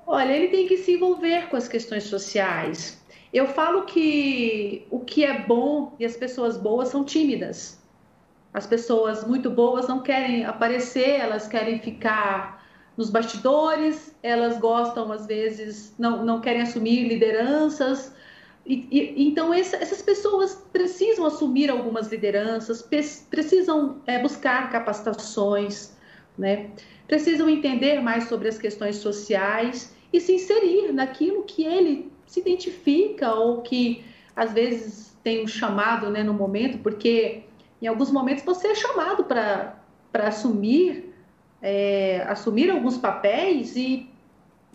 Olha, 0.06 0.32
ele 0.32 0.48
tem 0.48 0.66
que 0.66 0.78
se 0.78 0.94
envolver 0.94 1.48
com 1.48 1.56
as 1.56 1.68
questões 1.68 2.04
sociais. 2.04 3.00
Eu 3.32 3.46
falo 3.46 3.85
que 3.85 4.87
o 4.90 5.00
que 5.00 5.24
é 5.24 5.38
bom 5.38 5.94
e 5.98 6.04
as 6.04 6.16
pessoas 6.16 6.56
boas 6.56 6.88
são 6.88 7.04
tímidas. 7.04 7.80
As 8.52 8.66
pessoas 8.66 9.26
muito 9.26 9.50
boas 9.50 9.87
não 9.87 10.02
querem 10.02 10.44
aparecer, 10.44 11.20
elas 11.20 11.46
querem 11.46 11.78
ficar 11.78 12.62
nos 12.96 13.11
bastidores, 13.11 14.14
elas 14.22 14.59
gostam, 14.59 15.11
às 15.12 15.26
vezes, 15.26 15.94
não, 15.98 16.24
não 16.24 16.40
querem 16.40 16.62
assumir 16.62 17.09
lideranças. 17.09 18.14
E, 18.66 18.87
e, 18.90 19.28
então, 19.28 19.52
essa, 19.52 19.76
essas 19.76 20.02
pessoas 20.02 20.62
precisam 20.72 21.24
assumir 21.24 21.70
algumas 21.70 22.11
lideranças, 22.11 22.83
precisam 23.31 23.96
é, 24.07 24.18
buscar 24.18 24.70
capacitações, 24.70 25.96
né? 26.37 26.70
precisam 27.07 27.48
entender 27.48 28.00
mais 28.00 28.24
sobre 28.24 28.48
as 28.48 28.59
questões 28.59 28.96
sociais 28.96 29.94
e 30.12 30.20
se 30.20 30.33
inserir 30.35 30.92
naquilo 30.92 31.42
que 31.42 31.64
ele 31.64 32.12
se 32.26 32.40
identifica 32.40 33.35
ou 33.35 33.62
que, 33.62 34.05
às 34.37 34.52
vezes, 34.52 35.16
tem 35.22 35.42
um 35.42 35.46
chamado 35.46 36.11
né, 36.11 36.22
no 36.22 36.33
momento, 36.35 36.78
porque 36.78 37.42
em 37.81 37.87
alguns 37.87 38.11
momentos 38.11 38.44
você 38.44 38.68
é 38.68 38.74
chamado 38.74 39.24
para 39.24 39.76
assumir 40.14 41.12
é, 41.62 42.25
assumir 42.27 42.70
alguns 42.70 42.98
papéis 42.98 43.77
e 43.77 44.11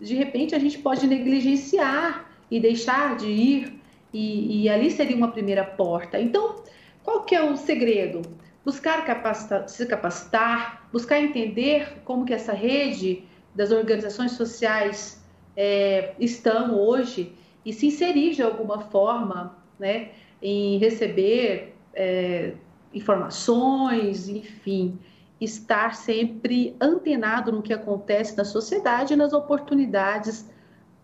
de 0.00 0.14
repente 0.14 0.54
a 0.54 0.58
gente 0.58 0.78
pode 0.78 1.06
negligenciar 1.06 2.30
e 2.50 2.58
deixar 2.58 3.16
de 3.16 3.26
ir 3.26 3.80
e, 4.12 4.62
e 4.62 4.68
ali 4.68 4.90
seria 4.90 5.14
uma 5.14 5.30
primeira 5.30 5.64
porta. 5.64 6.18
Então, 6.18 6.62
qual 7.04 7.24
que 7.24 7.34
é 7.34 7.42
o 7.42 7.56
segredo? 7.56 8.22
Buscar 8.64 9.04
capacitar, 9.04 9.68
se 9.68 9.84
capacitar, 9.86 10.88
buscar 10.90 11.20
entender 11.20 12.00
como 12.04 12.24
que 12.24 12.32
essa 12.32 12.52
rede 12.52 13.24
das 13.54 13.70
organizações 13.70 14.32
sociais 14.32 15.22
é, 15.56 16.14
estão 16.18 16.78
hoje 16.78 17.32
e 17.64 17.72
se 17.72 17.86
inserir 17.86 18.34
de 18.34 18.42
alguma 18.42 18.80
forma, 18.80 19.58
né, 19.78 20.10
em 20.40 20.78
receber 20.78 21.74
é, 21.92 22.52
informações, 22.94 24.28
enfim, 24.28 24.98
estar 25.40 25.94
sempre 25.94 26.76
antenado 26.80 27.52
no 27.52 27.62
que 27.62 27.72
acontece 27.72 28.36
na 28.36 28.44
sociedade 28.44 29.14
e 29.14 29.16
nas 29.16 29.32
oportunidades 29.32 30.48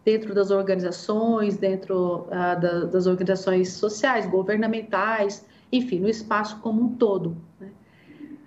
dentro 0.04 0.34
das 0.34 0.50
organizações, 0.50 1.56
dentro 1.56 2.26
uh, 2.26 2.60
da, 2.60 2.84
das 2.84 3.06
organizações 3.06 3.72
sociais, 3.72 4.26
governamentais, 4.26 5.46
enfim, 5.72 6.00
no 6.00 6.08
espaço 6.08 6.60
como 6.60 6.82
um 6.82 6.96
todo. 6.96 7.36
Né? 7.58 7.70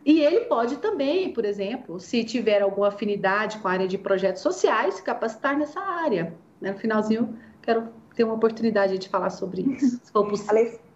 E 0.06 0.22
ele 0.22 0.42
pode 0.42 0.78
também, 0.78 1.34
por 1.34 1.44
exemplo, 1.44 2.00
se 2.00 2.24
tiver 2.24 2.62
alguma 2.62 2.90
afinidade 2.90 3.58
com 3.58 3.68
a 3.68 3.72
área 3.72 3.88
de 3.88 3.98
projetos 3.98 4.42
sociais, 4.42 4.96
se 4.96 5.04
capacitar 5.04 5.58
nessa 5.58 5.80
área. 5.80 6.34
Né? 6.62 6.72
No 6.72 6.78
finalzinho, 6.78 7.36
quero 7.62 7.90
ter 8.16 8.24
uma 8.24 8.36
oportunidade 8.36 8.98
de 8.98 9.10
falar 9.10 9.30
sobre 9.30 9.62
isso, 9.64 10.00
se 10.04 10.12
for 10.12 10.28
possível. 10.28 10.87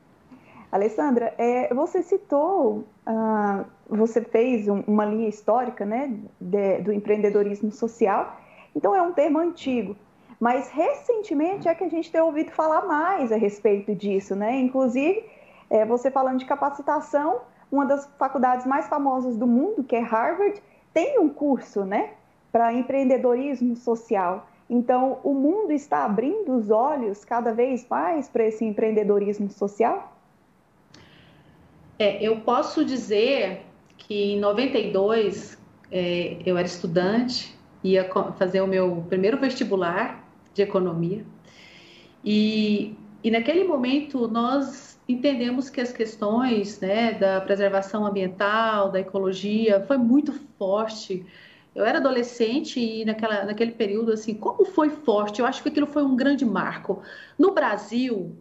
Alessandra, 0.72 1.34
é, 1.38 1.74
você 1.74 2.02
citou, 2.02 2.86
uh, 3.06 3.66
você 3.90 4.22
fez 4.22 4.68
um, 4.68 4.82
uma 4.88 5.04
linha 5.06 5.28
histórica 5.28 5.86
né, 5.86 6.18
de, 6.40 6.78
do 6.82 6.94
empreendedorismo 6.94 7.72
social, 7.72 8.38
então 8.76 8.96
é 8.96 9.02
um 9.02 9.12
termo 9.12 9.38
antigo, 9.40 9.96
mas 10.40 10.70
recentemente 10.70 11.68
é 11.68 11.76
que 11.76 11.84
a 11.84 11.90
gente 11.90 12.12
tem 12.12 12.22
ouvido 12.22 12.52
falar 12.52 12.86
mais 12.88 13.32
a 13.32 13.36
respeito 13.36 13.94
disso, 13.94 14.36
né? 14.36 14.60
Inclusive, 14.60 15.24
É, 15.74 15.86
você 15.86 16.12
falando 16.12 16.40
de 16.40 16.46
capacitação, 16.46 17.40
uma 17.72 17.86
das 17.86 18.06
faculdades 18.20 18.66
mais 18.66 18.88
famosas 18.90 19.38
do 19.38 19.48
mundo, 19.48 19.86
que 19.86 19.96
é 19.96 20.02
Harvard, 20.02 20.62
tem 20.94 21.18
um 21.18 21.30
curso, 21.30 21.86
né, 21.86 22.10
para 22.52 22.74
empreendedorismo 22.74 23.78
social. 23.78 24.46
Então, 24.70 25.20
o 25.24 25.34
mundo 25.34 25.72
está 25.72 26.04
abrindo 26.04 26.54
os 26.58 26.70
olhos 26.70 27.24
cada 27.24 27.54
vez 27.54 27.88
mais 27.90 28.28
para 28.28 28.44
esse 28.44 28.66
empreendedorismo 28.66 29.50
social? 29.50 30.12
É, 32.00 32.24
eu 32.24 32.42
posso 32.42 32.84
dizer 32.84 33.66
que 33.98 34.34
em 34.34 34.40
92 34.40 35.58
é, 35.92 36.38
eu 36.46 36.58
era 36.58 36.66
estudante, 36.66 37.56
ia 37.84 38.10
fazer 38.38 38.62
o 38.62 38.68
meu 38.68 39.06
primeiro 39.10 39.38
vestibular 39.38 40.28
de 40.54 40.62
economia 40.62 41.26
e, 42.24 42.96
e 43.24 43.32
naquele 43.32 43.64
momento 43.64 44.28
nós 44.28 45.00
entendemos 45.08 45.70
que 45.70 45.82
as 45.82 45.92
questões 45.92 46.80
né, 46.80 47.14
da 47.14 47.42
preservação 47.42 48.06
ambiental, 48.06 48.90
da 48.92 49.00
ecologia, 49.00 49.84
foi 49.86 49.98
muito 49.98 50.34
forte. 50.58 51.26
Eu 51.74 51.86
era 51.86 52.00
adolescente 52.00 52.80
e 52.80 53.06
naquela, 53.06 53.46
naquele 53.46 53.72
período, 53.72 54.12
assim, 54.12 54.34
como 54.34 54.66
foi 54.66 54.90
forte? 54.90 55.40
Eu 55.40 55.46
acho 55.46 55.64
que 55.64 55.70
aquilo 55.70 55.88
foi 55.88 56.04
um 56.04 56.16
grande 56.16 56.46
marco. 56.46 57.02
No 57.38 57.54
Brasil, 57.54 58.36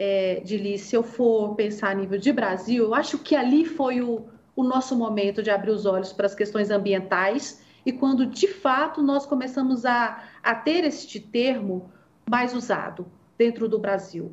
é, 0.00 0.40
Dili, 0.44 0.78
se 0.78 0.94
eu 0.94 1.02
for 1.02 1.56
pensar 1.56 1.90
a 1.90 1.94
nível 1.94 2.20
de 2.20 2.32
Brasil, 2.32 2.84
eu 2.84 2.94
acho 2.94 3.18
que 3.18 3.34
ali 3.34 3.64
foi 3.64 4.00
o, 4.00 4.26
o 4.54 4.62
nosso 4.62 4.96
momento 4.96 5.42
de 5.42 5.50
abrir 5.50 5.72
os 5.72 5.84
olhos 5.84 6.12
para 6.12 6.24
as 6.24 6.36
questões 6.36 6.70
ambientais 6.70 7.60
e 7.84 7.90
quando, 7.90 8.24
de 8.24 8.46
fato, 8.46 9.02
nós 9.02 9.26
começamos 9.26 9.84
a, 9.84 10.22
a 10.40 10.54
ter 10.54 10.84
este 10.84 11.18
termo 11.18 11.90
mais 12.30 12.54
usado 12.54 13.10
dentro 13.36 13.68
do 13.68 13.76
Brasil. 13.76 14.32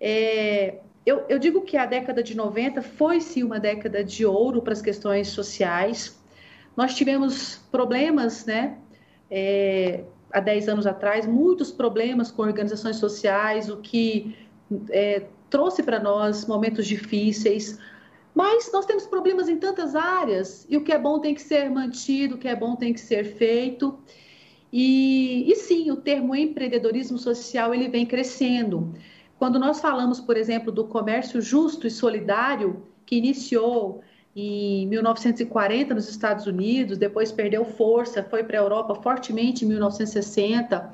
É, 0.00 0.80
eu, 1.06 1.24
eu, 1.28 1.38
digo 1.38 1.62
que 1.62 1.76
a 1.76 1.86
década 1.86 2.20
de 2.20 2.36
90 2.36 2.82
foi 2.82 3.20
sim 3.20 3.44
uma 3.44 3.60
década 3.60 4.02
de 4.02 4.26
ouro 4.26 4.62
para 4.62 4.72
as 4.72 4.82
questões 4.82 5.28
sociais. 5.28 6.20
Nós 6.76 6.96
tivemos 6.96 7.58
problemas, 7.70 8.46
né? 8.46 8.78
É, 9.30 10.02
há 10.32 10.40
10 10.40 10.68
anos 10.68 10.86
atrás, 10.86 11.24
muitos 11.24 11.70
problemas 11.70 12.32
com 12.32 12.42
organizações 12.42 12.96
sociais, 12.96 13.68
o 13.68 13.76
que 13.76 14.36
é, 14.90 15.26
trouxe 15.50 15.82
para 15.82 16.00
nós 16.00 16.46
momentos 16.46 16.86
difíceis. 16.86 17.78
Mas 18.34 18.70
nós 18.72 18.84
temos 18.84 19.06
problemas 19.06 19.48
em 19.48 19.56
tantas 19.58 19.94
áreas 19.94 20.66
e 20.68 20.76
o 20.76 20.82
que 20.82 20.92
é 20.92 20.98
bom 20.98 21.20
tem 21.20 21.34
que 21.34 21.42
ser 21.42 21.70
mantido, 21.70 22.34
o 22.34 22.38
que 22.38 22.48
é 22.48 22.56
bom 22.56 22.74
tem 22.74 22.92
que 22.92 23.00
ser 23.00 23.24
feito. 23.24 23.96
E, 24.72 25.48
e 25.50 25.54
sim, 25.54 25.92
o 25.92 25.96
termo 25.96 26.34
empreendedorismo 26.34 27.16
social 27.16 27.72
ele 27.72 27.88
vem 27.88 28.04
crescendo. 28.04 28.92
Quando 29.38 29.58
nós 29.58 29.80
falamos, 29.80 30.20
por 30.20 30.36
exemplo, 30.36 30.72
do 30.72 30.84
comércio 30.84 31.40
justo 31.40 31.86
e 31.86 31.90
solidário, 31.90 32.82
que 33.06 33.14
iniciou 33.14 34.02
em 34.34 34.86
1940 34.88 35.94
nos 35.94 36.08
Estados 36.08 36.46
Unidos, 36.46 36.98
depois 36.98 37.30
perdeu 37.30 37.64
força, 37.64 38.22
foi 38.24 38.42
para 38.42 38.58
a 38.58 38.62
Europa 38.62 38.96
fortemente 38.96 39.64
em 39.64 39.68
1960. 39.68 40.92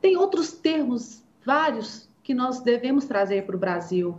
Tem 0.00 0.16
outros 0.16 0.52
termos, 0.52 1.22
vários, 1.44 2.07
que 2.28 2.34
nós 2.34 2.60
devemos 2.60 3.06
trazer 3.06 3.44
para 3.44 3.56
o 3.56 3.58
Brasil 3.58 4.14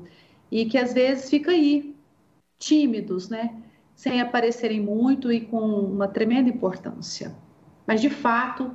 e 0.51 0.65
que 0.65 0.77
às 0.77 0.91
vezes 0.91 1.29
fica 1.29 1.51
aí, 1.51 1.95
tímidos, 2.57 3.29
né? 3.29 3.53
Sem 3.95 4.19
aparecerem 4.19 4.81
muito 4.81 5.31
e 5.31 5.39
com 5.41 5.61
uma 5.61 6.07
tremenda 6.07 6.49
importância. 6.49 7.35
Mas, 7.87 8.01
de 8.01 8.09
fato, 8.09 8.71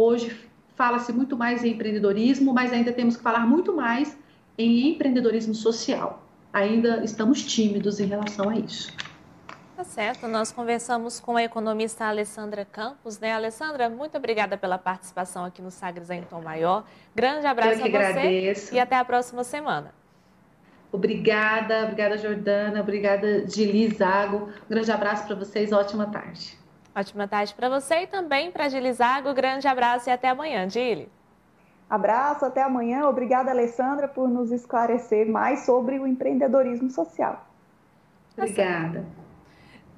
Hoje 0.00 0.30
fala-se 0.76 1.12
muito 1.12 1.36
mais 1.36 1.64
em 1.64 1.72
empreendedorismo, 1.72 2.54
mas 2.54 2.72
ainda 2.72 2.92
temos 2.92 3.16
que 3.16 3.22
falar 3.24 3.44
muito 3.44 3.74
mais 3.74 4.16
em 4.56 4.90
empreendedorismo 4.90 5.52
social. 5.52 6.24
Ainda 6.52 7.02
estamos 7.02 7.42
tímidos 7.42 7.98
em 7.98 8.06
relação 8.06 8.48
a 8.48 8.56
isso. 8.56 8.92
Tá 9.78 9.84
certo, 9.84 10.26
nós 10.26 10.50
conversamos 10.50 11.20
com 11.20 11.36
a 11.36 11.44
economista 11.44 12.06
Alessandra 12.06 12.64
Campos, 12.64 13.20
né? 13.20 13.32
Alessandra, 13.32 13.88
muito 13.88 14.18
obrigada 14.18 14.58
pela 14.58 14.76
participação 14.76 15.44
aqui 15.44 15.62
no 15.62 15.70
Sagres 15.70 16.10
em 16.10 16.20
Tom 16.22 16.42
Maior. 16.42 16.84
Grande 17.14 17.46
abraço 17.46 17.78
Eu 17.78 17.82
que 17.82 17.96
a 17.96 18.00
você 18.00 18.06
agradeço. 18.08 18.74
e 18.74 18.80
até 18.80 18.96
a 18.96 19.04
próxima 19.04 19.44
semana. 19.44 19.94
Obrigada, 20.90 21.84
obrigada 21.84 22.18
Jordana, 22.18 22.80
obrigada 22.80 23.46
Gili 23.46 23.88
Zago. 23.94 24.48
Um 24.66 24.68
grande 24.68 24.90
abraço 24.90 25.28
para 25.28 25.36
vocês, 25.36 25.70
ótima 25.70 26.06
tarde. 26.06 26.58
Ótima 26.92 27.28
tarde 27.28 27.54
para 27.54 27.68
você 27.68 28.02
e 28.02 28.06
também 28.08 28.50
para 28.50 28.68
Gili 28.68 28.92
Zago. 28.92 29.32
Grande 29.32 29.68
abraço 29.68 30.10
e 30.10 30.12
até 30.12 30.28
amanhã, 30.28 30.68
Gili. 30.68 31.08
Abraço, 31.88 32.44
até 32.44 32.64
amanhã. 32.64 33.06
Obrigada, 33.06 33.52
Alessandra, 33.52 34.08
por 34.08 34.28
nos 34.28 34.50
esclarecer 34.50 35.30
mais 35.30 35.60
sobre 35.60 36.00
o 36.00 36.04
empreendedorismo 36.04 36.90
social. 36.90 37.46
Obrigada. 38.36 39.06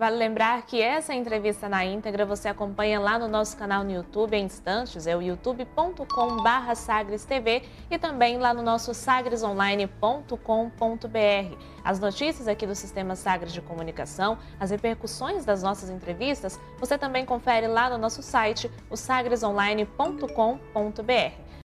Vale 0.00 0.16
lembrar 0.16 0.62
que 0.62 0.80
essa 0.80 1.12
entrevista 1.12 1.68
na 1.68 1.84
íntegra 1.84 2.24
você 2.24 2.48
acompanha 2.48 2.98
lá 2.98 3.18
no 3.18 3.28
nosso 3.28 3.54
canal 3.54 3.84
no 3.84 3.90
YouTube 3.90 4.34
em 4.34 4.46
instantes, 4.46 5.06
é 5.06 5.14
o 5.14 5.20
youtube.com.br 5.20 6.74
sagrestv 6.74 7.62
e 7.90 7.98
também 7.98 8.38
lá 8.38 8.54
no 8.54 8.62
nosso 8.62 8.94
sagresonline.com.br. 8.94 11.56
As 11.84 12.00
notícias 12.00 12.48
aqui 12.48 12.66
do 12.66 12.74
Sistema 12.74 13.14
Sagres 13.14 13.52
de 13.52 13.60
Comunicação, 13.60 14.38
as 14.58 14.70
repercussões 14.70 15.44
das 15.44 15.62
nossas 15.62 15.90
entrevistas, 15.90 16.58
você 16.78 16.96
também 16.96 17.26
confere 17.26 17.66
lá 17.66 17.90
no 17.90 17.98
nosso 17.98 18.22
site, 18.22 18.70
o 18.88 18.96
sagresonline.com.br. 18.96 21.49